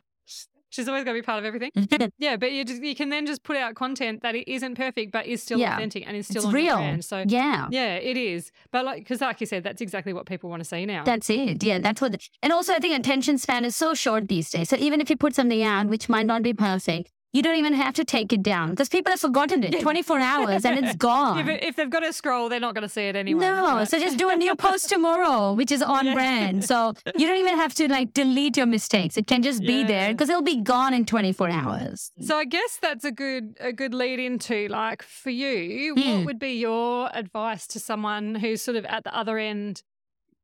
[0.72, 1.70] she's always got to be part of everything
[2.18, 5.12] yeah but you just you can then just put out content that it isn't perfect
[5.12, 5.74] but is still Yeah.
[5.76, 6.76] authentic and is still real.
[6.76, 7.68] brand so yeah.
[7.70, 10.68] yeah it is but like because like you said that's exactly what people want to
[10.68, 11.62] see now That's it.
[11.62, 12.16] Yeah, that's what.
[12.42, 14.68] and also, I think attention span is so short these days.
[14.70, 17.72] So even if you put something out which might not be perfect, you don't even
[17.72, 21.38] have to take it down because people have forgotten it 24 hours and it's gone.
[21.38, 23.40] If, it- if they've got a scroll, they're not going to see it anyway.
[23.40, 23.88] No, right?
[23.88, 26.14] so just do a new post tomorrow, which is on Yeah.
[26.14, 26.64] brand.
[26.64, 29.16] So you don't even have to like delete your mistakes.
[29.16, 32.10] It can just be there because it'll be gone in 24 hours.
[32.20, 36.26] So I guess that's a good a good lead into like for you, what Mm.
[36.26, 39.82] would be your advice to someone who's sort of at the other end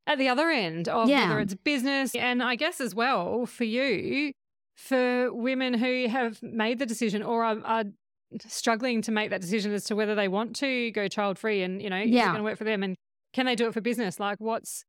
[0.06, 1.28] at the other end of Yeah.
[1.28, 4.32] whether it's business and I guess as well for you
[4.78, 7.84] for women who have made the decision or are, are
[8.46, 11.82] struggling to make that decision as to whether they want to go child free and
[11.82, 12.94] you know is it going to work for them and
[13.32, 14.84] can they do it for business like what's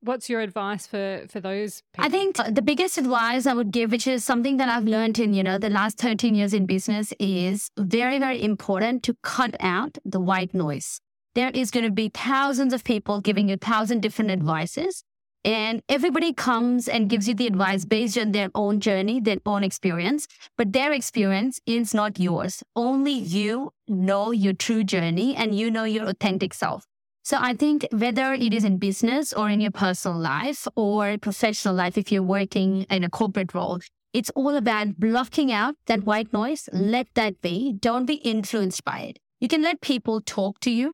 [0.00, 3.90] what's your advice for for those people I think the biggest advice I would give,
[3.90, 7.14] which is something that I've learned in, you know, the last 13 years in business
[7.18, 11.00] is very, very important to cut out the white noise.
[11.34, 15.04] There is going to be thousands of people giving you thousand different advices.
[15.44, 19.62] And everybody comes and gives you the advice based on their own journey, their own
[19.62, 20.26] experience,
[20.56, 22.62] but their experience is not yours.
[22.74, 26.86] Only you know your true journey and you know your authentic self.
[27.24, 31.74] So I think whether it is in business or in your personal life or professional
[31.74, 33.80] life, if you're working in a corporate role,
[34.14, 36.68] it's all about blocking out that white noise.
[36.72, 37.72] Let that be.
[37.72, 39.18] Don't be influenced by it.
[39.40, 40.92] You can let people talk to you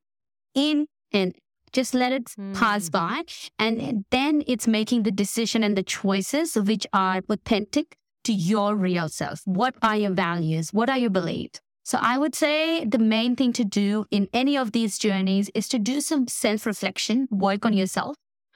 [0.54, 1.34] in and
[1.72, 2.92] just let it pass Mm.
[2.92, 3.22] by.
[3.58, 9.08] And then it's making the decision and the choices which are authentic to your real
[9.08, 9.40] self.
[9.44, 10.72] What are your values?
[10.72, 11.60] What are your beliefs?
[11.84, 15.66] So I would say the main thing to do in any of these journeys is
[15.68, 18.14] to do some self reflection, work on yourself.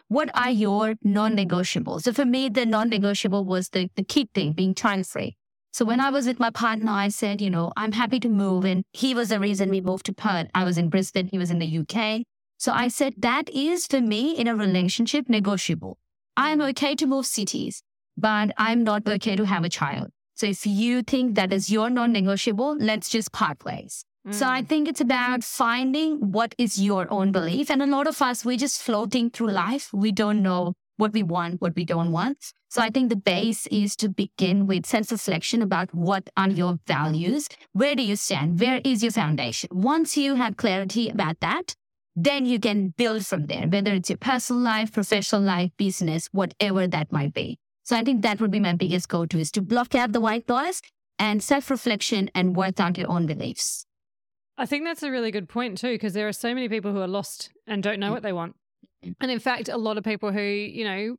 [0.08, 2.02] What are your non negotiables?
[2.02, 5.36] So for me, the non negotiable was the, the key thing, being child free.
[5.72, 8.64] So when I was with my partner, I said, you know, I'm happy to move.
[8.64, 10.46] And he was the reason we moved to Perth.
[10.54, 12.22] I was in Brisbane, he was in the UK.
[12.58, 15.98] So I said, that is for me in a relationship negotiable.
[16.36, 17.82] I'm okay to move cities,
[18.16, 20.08] but I'm not okay to have a child.
[20.34, 24.04] So if you think that is your non negotiable, let's just part ways.
[24.30, 24.68] So I Mm.
[24.68, 27.70] think it's about finding what is your own belief.
[27.70, 29.92] And a lot of us, we're just floating through life.
[29.92, 32.38] We don't know what we want, what we don't want.
[32.70, 36.78] So I think the base is to begin with sense reflection about what are your
[36.86, 37.48] values?
[37.72, 38.58] Where do you stand?
[38.58, 39.68] Where is your foundation?
[39.72, 41.74] Once you have clarity about that,
[42.16, 46.86] then you can build from there, whether it's your personal life, professional life, business, whatever
[46.86, 47.58] that might be.
[47.82, 50.20] So I think that would be my biggest go to is to block out the
[50.20, 50.80] white noise
[51.18, 53.86] and self reflection and work out your own beliefs.
[54.56, 57.00] I think that's a really good point too, because there are so many people who
[57.00, 58.54] are lost and don't know what they want.
[59.20, 61.16] And in fact, a lot of people who, you know,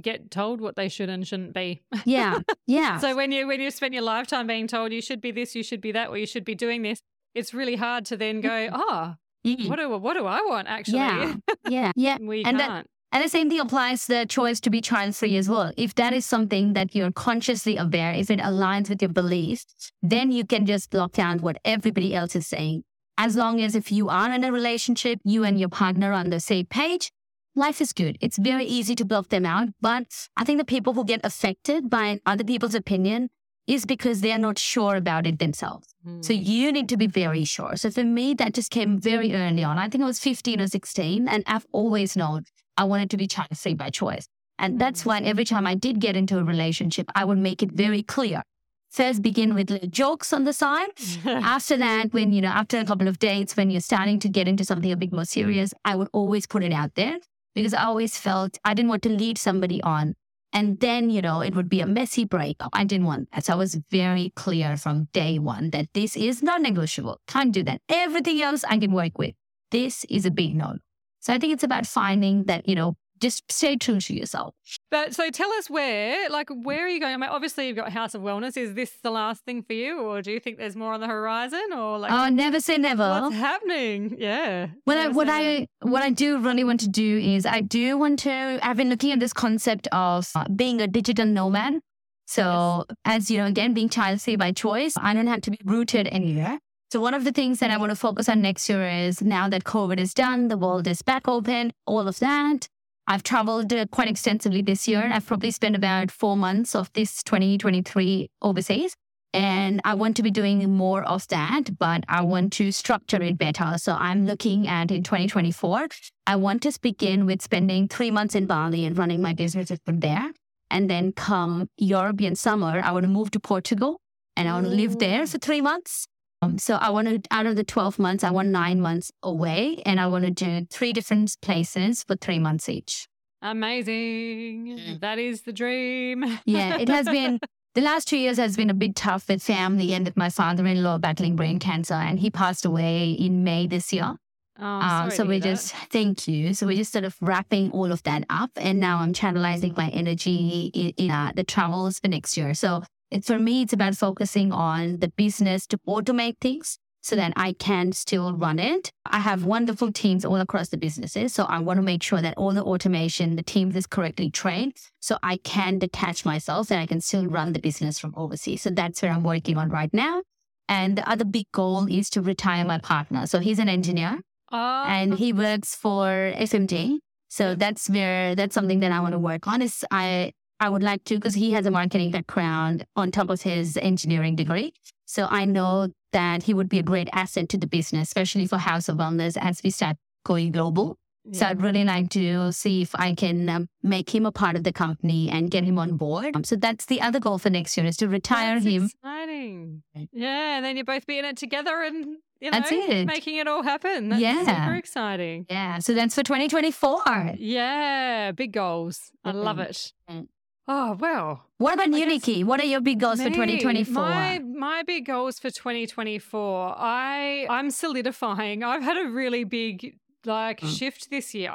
[0.00, 1.82] get told what they should and shouldn't be.
[2.04, 2.40] Yeah.
[2.66, 2.98] Yeah.
[2.98, 5.62] so when you when you spend your lifetime being told you should be this, you
[5.62, 7.00] should be that, or you should be doing this,
[7.34, 9.14] it's really hard to then go, oh,
[9.44, 9.68] Mm.
[9.68, 10.98] what do what do I want actually?
[10.98, 11.34] Yeah.
[11.68, 11.92] yeah.
[11.96, 12.18] Yeah.
[12.20, 12.86] we And can't.
[13.12, 15.72] And the same thing applies the choice to be child free as well.
[15.76, 20.32] If that is something that you're consciously aware, if it aligns with your beliefs, then
[20.32, 22.82] you can just block out what everybody else is saying.
[23.16, 26.30] As long as if you are in a relationship, you and your partner are on
[26.30, 27.12] the same page,
[27.54, 28.18] life is good.
[28.20, 29.68] It's very easy to block them out.
[29.80, 33.30] But I think the people who get affected by other people's opinion
[33.66, 35.86] is because they are not sure about it themselves.
[36.20, 36.44] So Mm.
[36.44, 37.76] you need to be very sure.
[37.76, 39.78] So for me, that just came very early on.
[39.78, 42.44] I think I was 15 or 16, and I've always known
[42.76, 44.26] I wanted to be child free by choice.
[44.58, 47.72] And that's why every time I did get into a relationship, I would make it
[47.72, 48.42] very clear.
[48.90, 50.90] First, begin with little jokes on the side.
[51.26, 54.46] After that, when, you know, after a couple of dates, when you're starting to get
[54.46, 57.16] into something a bit more serious, I would always put it out there
[57.56, 60.14] because I always felt I didn't want to lead somebody on.
[60.54, 62.70] And then, you know, it would be a messy breakup.
[62.72, 63.44] I didn't want that.
[63.44, 67.20] So I was very clear from day one that this is non negotiable.
[67.26, 67.80] Can't do that.
[67.88, 69.34] Everything else I can work with.
[69.72, 70.76] This is a big no.
[71.20, 74.54] So I think it's about finding that, you know, just stay true to yourself.
[74.90, 77.14] But so tell us where, like, where are you going?
[77.14, 78.56] I mean, obviously you've got House of Wellness.
[78.56, 81.06] Is this the last thing for you, or do you think there's more on the
[81.06, 83.08] horizon, or like Oh, never say never.
[83.08, 84.16] what's happening?
[84.18, 84.68] Yeah.
[84.84, 88.18] What I, what I what I do really want to do is I do want
[88.20, 91.80] to I've been looking at this concept of uh, being a digital nomad.
[92.26, 95.58] So as you know, again, being child free by choice, I don't have to be
[95.64, 96.58] rooted anywhere.
[96.90, 99.48] So one of the things that I want to focus on next year is now
[99.48, 102.68] that COVID is done, the world is back open, all of that.
[103.06, 105.10] I've traveled uh, quite extensively this year.
[105.12, 108.94] I've probably spent about four months of this 2023 overseas.
[109.34, 113.36] And I want to be doing more of that, but I want to structure it
[113.36, 113.74] better.
[113.78, 115.88] So I'm looking at in 2024,
[116.28, 119.98] I want to begin with spending three months in Bali and running my business from
[119.98, 120.30] there.
[120.70, 124.00] And then come European summer, I want to move to Portugal
[124.36, 126.06] and I want to live there for three months.
[126.44, 129.82] Um, so I want to, out of the 12 months, I want nine months away
[129.86, 133.06] and I want to do three different places for three months each.
[133.42, 134.78] Amazing.
[134.78, 135.00] Mm.
[135.00, 136.24] That is the dream.
[136.46, 137.38] Yeah, it has been
[137.74, 140.98] the last two years has been a bit tough with family and with my father-in-law
[140.98, 144.14] battling brain cancer, and he passed away in May this year.
[144.60, 145.48] Oh, Um, so we that.
[145.48, 146.54] just thank you.
[146.54, 149.88] So we're just sort of wrapping all of that up, and now I'm channelizing my
[149.88, 152.54] energy in, in uh, the travels for next year.
[152.54, 157.34] So it, for me, it's about focusing on the business to automate things so that
[157.36, 158.90] I can still run it.
[159.04, 162.34] I have wonderful teams all across the businesses, so I want to make sure that
[162.38, 166.86] all the automation, the teams is correctly trained, so I can detach myself and I
[166.86, 168.62] can still run the business from overseas.
[168.62, 170.22] So that's where I'm working on right now.
[170.66, 173.26] And the other big goal is to retire my partner.
[173.26, 174.20] So he's an engineer
[174.54, 176.98] Oh, and he works for FMG.
[177.28, 179.62] So that's where that's something that I want to work on.
[179.62, 183.42] Is I I would like to because he has a marketing background on top of
[183.42, 184.72] his engineering degree.
[185.04, 188.56] So I know that he would be a great asset to the business, especially for
[188.58, 190.96] House of Wellness as we start going global.
[191.32, 191.46] So.
[191.46, 194.74] I'd really like to see if I can um, make him a part of the
[194.74, 196.36] company and get him on board.
[196.36, 198.84] Um, so that's the other goal for next year is to retire That's him.
[198.84, 199.82] exciting.
[200.12, 203.06] Yeah, and then you are both being it together and you know That's it.
[203.06, 204.10] making it all happen.
[204.10, 204.44] That's Yeah.
[204.44, 205.46] super exciting.
[205.48, 205.78] Yeah.
[205.78, 207.36] So that's for 2024.
[207.38, 209.10] Yeah, big goals.
[209.24, 209.70] I love Mhm.
[210.10, 210.26] it.
[210.66, 211.44] Oh well.
[211.58, 212.42] What about you, Nikki?
[212.42, 213.94] What are your big goals for 2024?
[214.02, 216.74] My my big goals for 2024.
[216.78, 218.62] I I'm solidifying.
[218.72, 220.78] I've had a really big like Mm.
[220.78, 221.52] shift this year.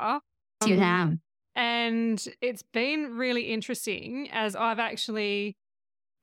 [0.65, 1.17] you Um, have.
[1.55, 5.55] And it's been really interesting as I've actually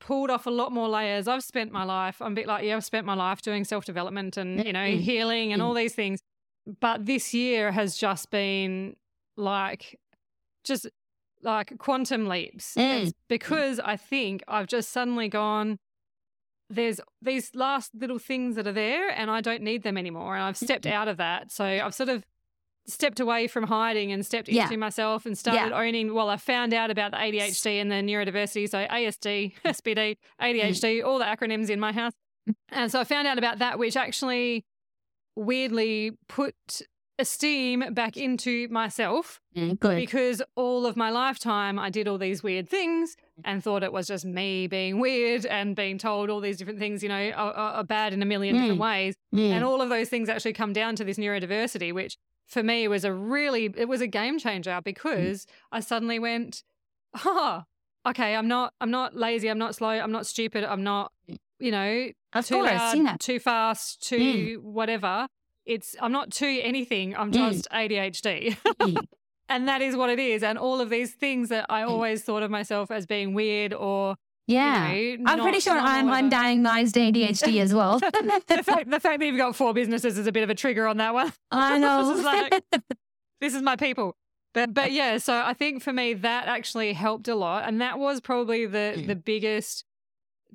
[0.01, 1.26] pulled off a lot more layers.
[1.26, 3.84] I've spent my life, I'm a bit like, yeah, I've spent my life doing self
[3.84, 5.01] development and, you know, Mm.
[5.01, 5.64] healing and Mm.
[5.64, 6.20] all these things.
[6.80, 8.97] But this year has just been
[9.37, 9.99] like,
[10.64, 10.87] just
[11.47, 12.74] like quantum leaps.
[12.74, 13.05] Mm.
[13.05, 15.78] It's because I think I've just suddenly gone,
[16.68, 20.34] there's these last little things that are there and I don't need them anymore.
[20.34, 20.94] And I've stepped mm-hmm.
[20.94, 21.51] out of that.
[21.51, 22.24] So I've sort of
[22.88, 24.64] stepped away from hiding and stepped Yeah.
[24.64, 26.12] into myself and started owning.
[26.12, 28.68] Well, I found out about the ADHD and the neurodiversity.
[28.68, 30.61] So ASD, SPD, mm.
[30.61, 32.12] ADHD, all the acronyms in my house.
[32.49, 32.55] Mm.
[32.70, 34.64] And so I found out about that, which actually
[35.34, 36.82] weirdly put
[37.18, 42.68] esteem back into myself Mm, because all of my lifetime I did all these weird
[42.68, 46.78] things and thought it was just me being weird and being told all these different
[46.78, 48.82] things, you know, are, are bad in a million different Mm.
[48.82, 49.14] ways.
[49.34, 52.86] Mm, And all of those things actually come down to this neurodiversity, which for me
[52.86, 56.62] was a really, it was a game changer because I suddenly went,
[57.24, 57.62] oh,
[58.06, 61.12] okay, I'm not, I'm not lazy, I'm not slow, I'm not stupid, I'm not,
[61.58, 65.28] you know, of too course, loud, too fast, too whatever.
[65.66, 67.50] It's, I'm not too anything, I'm Mm.
[67.52, 68.56] just ADHD.
[68.80, 69.04] Mm,
[69.48, 70.42] And that is what it is.
[70.42, 71.66] And all of these things that.
[71.68, 74.16] I always thought of myself as being weird or,
[74.48, 74.90] yeah.
[74.92, 77.98] you know, I'm pretty sure I'm undiagnosed ADHD as well.
[78.48, 80.86] the, fact, the fact that you've got four businesses is a bit of a trigger
[80.88, 81.32] on that one.
[81.52, 82.12] I This know.
[82.12, 82.64] is like-
[83.40, 84.16] This is my people.
[84.54, 87.68] But but yeah, so I think for me that actually helped a lot.
[87.68, 89.06] And that was probably the Mm.
[89.06, 89.84] the biggest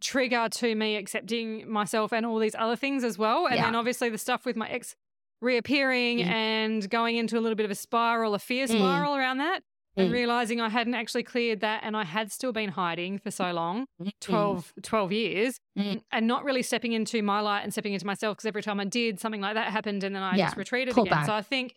[0.02, 3.46] trigger to me accepting myself and all these other things as well.
[3.46, 3.66] And Yeah.
[3.66, 4.96] then obviously the stuff with my ex
[5.42, 6.26] reappearing Mm.
[6.28, 8.78] and going into a little bit of a spiral, a fear Mm.
[8.78, 9.64] spiral around that.
[9.98, 10.14] And Mm.
[10.14, 13.88] realizing I hadn't actually cleared that and I had still been hiding for so long
[14.22, 16.02] 12, 12 years Mm.
[16.12, 18.86] and not really stepping into my light and stepping into myself because every time I
[18.86, 21.18] did, something like that happened and then I Yeah, just retreated pull again.
[21.18, 21.26] back.
[21.26, 21.76] So I think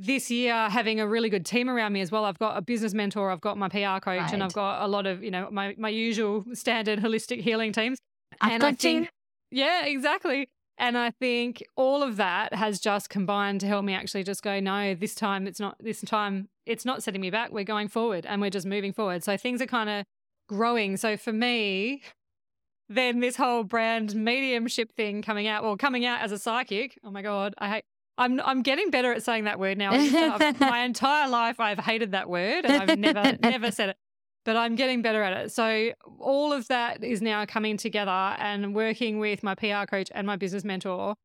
[0.00, 2.94] this year, having a really good team around me as well, I've got a business
[2.94, 5.74] mentor, I've got my PR coach, and I've got a lot of, you know, my,
[5.78, 7.98] my usual standard holistic healing teams.
[8.40, 9.08] I've and I got you.
[9.50, 10.48] yeah, exactly.
[10.78, 14.58] And I think all of that has just combined to help me actually just go,
[14.58, 17.52] no, this time it's not, this time it's not setting me back.
[17.52, 19.22] We're going forward and we're just moving forward.
[19.22, 20.06] So things are kind of
[20.48, 20.96] growing.
[20.96, 22.00] So for me,
[22.88, 26.98] then this whole brand mediumship thing coming out, well, coming out as a psychic.
[27.04, 27.84] Oh my God, I hate.
[28.20, 29.90] I'm I'm getting better at saying that word now.
[30.60, 33.96] My entire life, I've hated that word, and I've never never said it.
[34.44, 35.52] But I'm getting better at it.
[35.52, 40.26] So all of that is now coming together, and working with my PR coach and
[40.26, 41.16] my business mentor.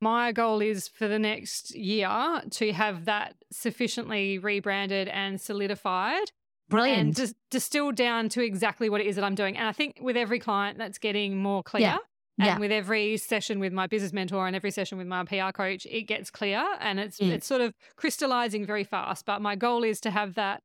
[0.00, 6.30] My goal is for the next year to have that sufficiently rebranded and solidified
[6.68, 7.00] Brilliant.
[7.00, 9.56] and dis- distilled down to exactly what it is that I'm doing.
[9.56, 11.82] And I think with every client, that's getting more clear.
[11.82, 11.98] Yeah.
[12.38, 12.58] And Yeah.
[12.58, 16.02] with every session with my business mentor and every session with my PR coach, it
[16.02, 17.30] gets clear and it's Mm.
[17.32, 19.26] it's sort of crystallizing very fast.
[19.26, 20.62] But my goal is to have that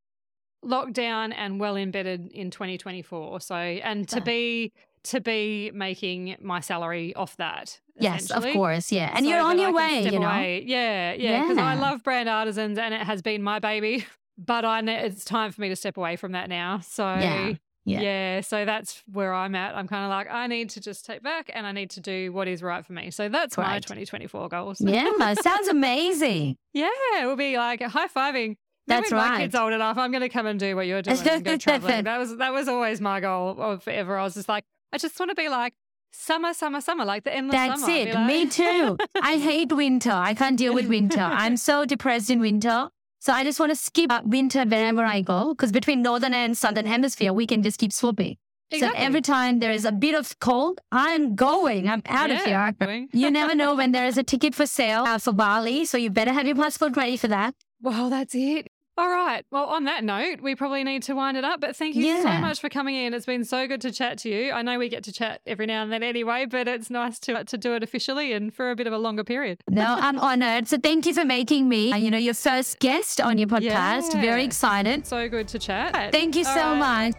[0.62, 3.42] locked down and well embedded in 2024.
[3.42, 4.72] So and to be
[5.06, 7.82] to be making my salary off that.
[8.00, 8.90] yes, of course.
[8.92, 9.12] Yeah.
[9.14, 10.28] And So you're on your way, you know.
[10.28, 10.64] away.
[10.66, 11.42] Yeah, yeah.
[11.42, 14.06] Because I love brand artisans and it has been my baby.
[14.36, 16.80] But I know it's time for me to step away from that now.
[16.80, 17.54] So Yeah,
[17.86, 18.02] yeah.
[18.02, 19.76] yeah, so that's where I'm at.
[19.76, 22.32] I'm kind of like I need to just take back and I need to do
[22.32, 23.12] what is right for me.
[23.12, 24.82] So that's my 2024 goals.
[24.94, 26.58] Yeah, sounds amazing.
[26.74, 26.90] Yeah,
[27.22, 29.30] we'll be like high fiving That's when right.
[29.32, 29.98] My kid's old enough.
[29.98, 31.18] I'm going to come and do what you're doing.
[31.28, 32.04] and go traveling.
[32.04, 34.18] That was that was always my goal of forever.
[34.18, 35.74] I was just like, I just want to be like
[36.14, 37.94] summer, summer, summer, like the endless That's summer.
[37.94, 38.14] it.
[38.14, 38.28] Like...
[38.28, 38.98] Me too.
[39.22, 40.12] I hate winter.
[40.12, 41.20] I can't deal with winter.
[41.20, 42.90] I'm so depressed in winter.
[43.24, 46.86] So I just want to skip winter wherever I go because between northern and southern
[46.86, 48.36] hemisphere, we can just keep swapping.
[48.70, 49.00] Exactly.
[49.00, 51.88] So every time there is a bit of cold, I'm going.
[51.88, 53.08] I'm out yeah, of here.
[53.14, 55.86] you never know when there is a ticket for sale uh, for Bali.
[55.86, 57.56] So you better have your passport ready for that.
[57.82, 58.68] Well, that's it.
[58.96, 59.44] All right.
[59.50, 61.60] Well, on that note, we probably need to wind it up.
[61.60, 62.22] But thank you yeah.
[62.22, 63.14] so much for coming in.
[63.14, 64.52] It's been so good to chat to you.
[64.52, 67.44] I know we get to chat every now and then anyway, but it's nice to
[67.44, 69.62] to do it officially and for a bit of a longer period.
[69.68, 70.68] No, I'm honored.
[70.68, 74.14] So thank you for making me, you know, your first guest on your podcast.
[74.14, 74.22] Yeah.
[74.22, 75.08] Very excited.
[75.08, 76.12] So good to chat.
[76.12, 77.14] Thank you All so right.
[77.14, 77.16] much.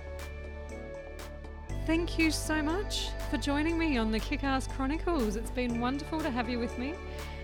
[1.87, 5.37] Thank you so much for joining me on the Kickass Chronicles.
[5.37, 6.95] It's been wonderful to have you with me,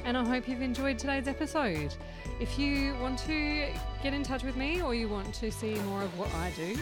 [0.05, 1.95] and I hope you've enjoyed today's episode.
[2.41, 3.69] If you want to
[4.03, 6.77] get in touch with me or you want to see more of what I do,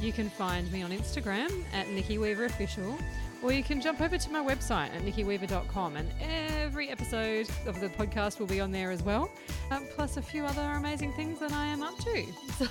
[0.00, 2.98] you can find me on Instagram at Nikki Weaver Official,
[3.42, 7.88] or you can jump over to my website at nikkiweaver.com, and every episode of the
[7.90, 9.30] podcast will be on there as well,
[9.70, 12.24] uh, plus a few other amazing things that I am up to.
[12.54, 12.66] So,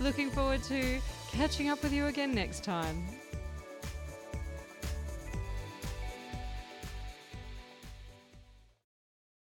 [0.00, 0.98] looking forward to
[1.30, 3.04] catching up with you again next time.